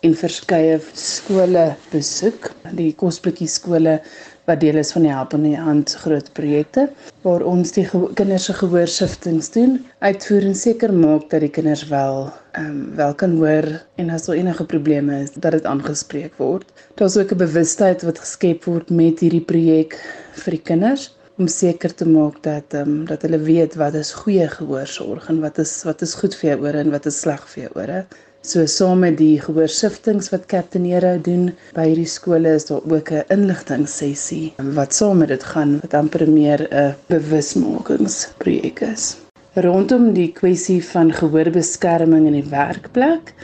en 0.00 0.14
verskeie 0.14 0.80
skole 0.92 1.76
besoek. 1.90 2.52
Die 2.76 2.92
kosblikkie 2.94 3.48
skole 3.48 4.02
wat 4.44 4.60
deel 4.60 4.76
is 4.76 4.92
van 4.92 5.02
die 5.02 5.12
Helpende 5.12 5.56
Hand 5.56 5.94
groot 5.94 6.32
projekte 6.32 6.90
waar 7.22 7.42
ons 7.42 7.72
die 7.72 7.88
kinders 8.14 8.44
se 8.44 8.52
gehoorshiftings 8.52 9.50
doen, 9.50 9.86
uitvoer 9.98 10.42
en 10.42 10.54
seker 10.54 10.92
maak 10.92 11.30
dat 11.30 11.40
die 11.40 11.50
kinders 11.50 11.88
wel 11.88 12.32
ehm 12.52 12.66
um, 12.66 12.96
wel 12.96 13.14
kan 13.14 13.36
hoor 13.36 13.84
en 13.96 14.10
as 14.10 14.24
daar 14.24 14.36
enige 14.36 14.64
probleme 14.64 15.22
is 15.22 15.32
dat 15.32 15.52
dit 15.52 15.64
aangespreek 15.64 16.36
word. 16.36 16.68
Daar's 16.94 17.16
ook 17.16 17.32
'n 17.32 17.36
bewustheid 17.36 18.02
wat 18.02 18.18
geskep 18.18 18.64
word 18.64 18.90
met 18.90 19.20
hierdie 19.20 19.44
projek 19.44 19.96
vir 20.32 20.50
die 20.50 20.62
kinders 20.62 21.16
om 21.38 21.46
seker 21.46 21.94
te 21.94 22.06
maak 22.08 22.40
dat 22.42 22.74
ehm 22.74 22.88
um, 22.88 23.04
dat 23.06 23.22
hulle 23.22 23.38
weet 23.38 23.76
wat 23.78 23.94
is 23.94 24.10
goeie 24.22 24.48
gehoorsorg 24.50 25.28
en 25.32 25.38
wat 25.40 25.58
is 25.62 25.74
wat 25.86 26.02
is 26.02 26.14
goed 26.20 26.34
vir 26.38 26.50
jou 26.50 26.58
ore 26.66 26.80
en 26.82 26.90
wat 26.90 27.06
is 27.06 27.20
sleg 27.24 27.44
vir 27.52 27.62
jou 27.62 27.70
ore. 27.82 28.00
So 28.48 28.66
saam 28.66 29.04
met 29.04 29.16
die 29.18 29.36
gehoorsiftings 29.42 30.30
wat 30.32 30.46
Captain 30.50 30.84
Hero 30.88 31.14
doen 31.22 31.48
by 31.76 31.84
hierdie 31.90 32.10
skole 32.10 32.56
is 32.58 32.66
daar 32.70 32.82
ook 32.96 33.12
'n 33.12 33.24
inligtingsessie 33.34 34.54
wat 34.80 34.94
saam 34.94 35.18
met 35.18 35.28
dit 35.28 35.44
gaan 35.52 35.78
wat 35.82 35.94
amper 35.94 36.26
meer 36.30 36.66
'n 36.70 36.94
bewusmakingsprojek 37.06 38.80
is. 38.80 39.16
Rondom 39.54 40.12
die 40.14 40.32
kwessie 40.32 40.82
van 40.84 41.12
gehoorbeskerming 41.12 42.26
in 42.26 42.40
die 42.40 42.50
werkplek 42.50 43.34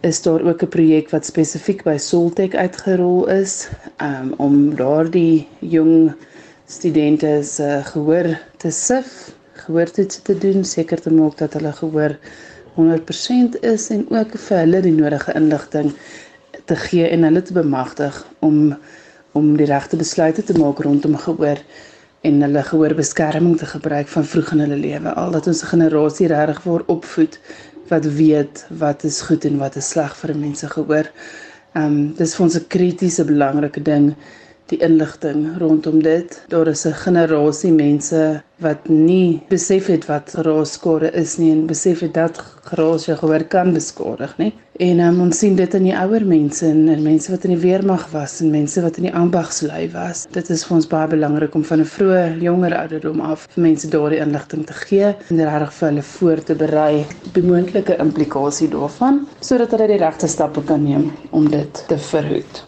is 0.00 0.22
daar 0.22 0.42
ook 0.42 0.62
'n 0.62 0.74
projek 0.76 1.10
wat 1.10 1.26
spesifiek 1.26 1.84
by 1.84 1.96
Soltech 1.96 2.54
uitgerol 2.54 3.28
is 3.28 3.68
um, 4.00 4.34
om 4.36 4.74
daardie 4.76 5.48
jong 5.60 6.12
studente 6.68 7.42
se 7.42 7.64
uh, 7.64 7.84
gehoor 7.86 8.28
te 8.60 8.70
sif, 8.70 9.30
gehoortoets 9.64 10.22
te 10.22 10.34
doen, 10.38 10.64
seker 10.64 11.00
te 11.00 11.10
maak 11.10 11.38
dat 11.40 11.56
hulle 11.56 11.72
gehoor 11.72 12.16
100% 12.76 13.56
is 13.60 13.88
en 13.90 14.04
ook 14.12 14.36
vir 14.36 14.58
hulle 14.62 14.80
die 14.84 14.92
nodige 14.92 15.32
inligting 15.38 15.94
te 16.68 16.76
gee 16.76 17.08
en 17.08 17.24
hulle 17.24 17.42
te 17.42 17.56
bemagtig 17.56 18.24
om 18.44 18.76
om 19.38 19.48
die 19.56 19.68
regte 19.68 19.96
besluite 19.96 20.42
te 20.42 20.56
maak 20.58 20.80
rondom 20.84 21.16
gehoor 21.24 21.60
en 22.26 22.40
hulle 22.42 22.62
gehoorbeskerming 22.68 23.56
te 23.58 23.66
gebruik 23.72 24.08
van 24.12 24.24
vroeg 24.24 24.52
in 24.54 24.62
hulle 24.64 24.78
lewe 24.82 25.12
al 25.22 25.32
dat 25.34 25.46
ons 25.46 25.62
'n 25.62 25.72
generasie 25.72 26.28
reg 26.32 26.62
voor 26.62 26.84
opvoed 26.86 27.38
wat 27.88 28.04
weet 28.04 28.64
wat 28.84 29.04
is 29.04 29.20
goed 29.20 29.44
en 29.44 29.58
wat 29.58 29.76
is 29.76 29.88
sleg 29.88 30.16
vir 30.16 30.36
mense 30.36 30.68
gehoor. 30.68 31.08
Ehm 31.72 31.84
um, 31.84 32.12
dis 32.14 32.34
vir 32.34 32.44
ons 32.44 32.56
'n 32.56 32.66
kritiese 32.68 33.24
belangrike 33.24 33.82
ding 33.82 34.14
die 34.68 34.80
inligting 34.84 35.58
rondom 35.58 36.02
dit. 36.02 36.42
Daar 36.48 36.68
is 36.68 36.86
'n 36.86 36.92
generasie 36.92 37.72
mense 37.72 38.42
wat 38.58 38.88
nie 38.88 39.40
besef 39.48 39.86
het 39.86 40.06
wat 40.06 40.34
geraasskade 40.34 41.12
is 41.14 41.36
nie 41.38 41.52
en 41.52 41.66
besef 41.66 42.00
het 42.00 42.14
dat 42.14 42.40
geraas 42.68 43.06
jou 43.06 43.16
gehoor 43.18 43.44
kan 43.44 43.72
beskadig, 43.72 44.34
nie. 44.38 44.52
En 44.78 45.00
um, 45.00 45.20
ons 45.20 45.38
sien 45.38 45.56
dit 45.58 45.74
in 45.74 45.88
die 45.88 45.94
ouer 45.94 46.26
mense 46.26 46.66
en, 46.66 46.88
en 46.88 47.02
mense 47.02 47.30
wat 47.30 47.44
in 47.44 47.54
die 47.54 47.62
weermag 47.62 48.04
was 48.12 48.40
en 48.40 48.50
mense 48.50 48.82
wat 48.82 48.98
in 49.00 49.08
die 49.08 49.14
ambagslui 49.14 49.88
was. 49.94 50.26
Dit 50.34 50.50
is 50.54 50.64
vir 50.66 50.76
ons 50.76 50.86
baie 50.90 51.10
belangrik 51.10 51.54
om 51.54 51.64
van 51.64 51.80
'n 51.80 51.90
vroeë 51.94 52.38
jonger 52.42 52.76
ouderdom 52.76 53.20
af 53.20 53.48
vir 53.54 53.62
mense 53.62 53.90
daardie 53.90 54.22
inligting 54.22 54.66
te 54.66 54.78
gee 54.86 55.14
en 55.30 55.44
regtig 55.50 55.72
vir 55.72 55.88
hulle 55.88 56.02
voor 56.02 56.42
te 56.42 56.54
berei 56.54 56.94
op 57.26 57.34
die 57.34 57.42
moontlike 57.42 57.98
implikasie 57.98 58.68
daarvan 58.68 59.26
sodat 59.40 59.70
hulle 59.70 59.86
die 59.86 60.02
regte 60.04 60.26
stappe 60.26 60.62
kan 60.62 60.82
neem 60.82 61.12
om 61.30 61.50
dit 61.50 61.84
te 61.88 61.98
verhoed. 61.98 62.67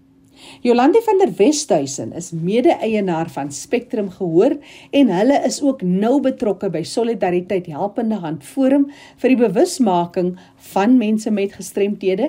Jolande 0.61 1.01
van 1.05 1.19
der 1.19 1.33
Westhuizen 1.37 2.13
is 2.13 2.31
mede-eienaar 2.37 3.31
van 3.33 3.53
Spectrum 3.53 4.11
Gehoor 4.13 4.59
en 4.91 5.09
hulle 5.09 5.43
is 5.47 5.63
ook 5.65 5.83
nou 5.83 6.21
betrokke 6.21 6.69
by 6.69 6.83
Solidariteit 6.85 7.67
Helpende 7.73 8.15
Hand 8.21 8.45
Forum 8.45 8.93
vir 9.23 9.29
die 9.33 9.41
bewusmaking 9.41 10.39
van 10.75 10.99
mense 11.01 11.31
met 11.33 11.57
gestremthede 11.57 12.29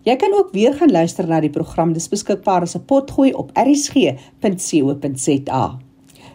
Jy 0.00 0.16
kan 0.16 0.32
ook 0.32 0.52
weer 0.52 0.74
gaan 0.74 0.90
luister 0.90 1.28
na 1.28 1.40
die 1.40 1.50
program 1.52 1.92
dis 1.92 2.08
beskikbaar 2.08 2.62
as 2.62 2.76
'n 2.76 2.84
potgooi 2.84 3.32
op 3.32 3.50
rsg.co.za. 3.54 4.08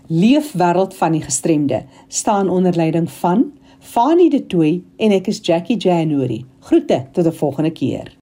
Leef 0.07 0.53
wêreld 0.53 0.93
van 0.93 1.11
die 1.11 1.21
gestremde 1.21 1.83
staan 2.07 2.49
onder 2.49 2.75
leiding 2.75 3.11
van 3.11 3.51
Fanie 3.79 4.29
De 4.29 4.47
Tooy 4.47 4.83
en 4.97 5.11
ek 5.11 5.27
is 5.27 5.39
Jackie 5.41 5.77
January. 5.77 6.45
Groete 6.59 7.05
tot 7.11 7.25
'n 7.25 7.31
volgende 7.31 7.71
keer. 7.71 8.17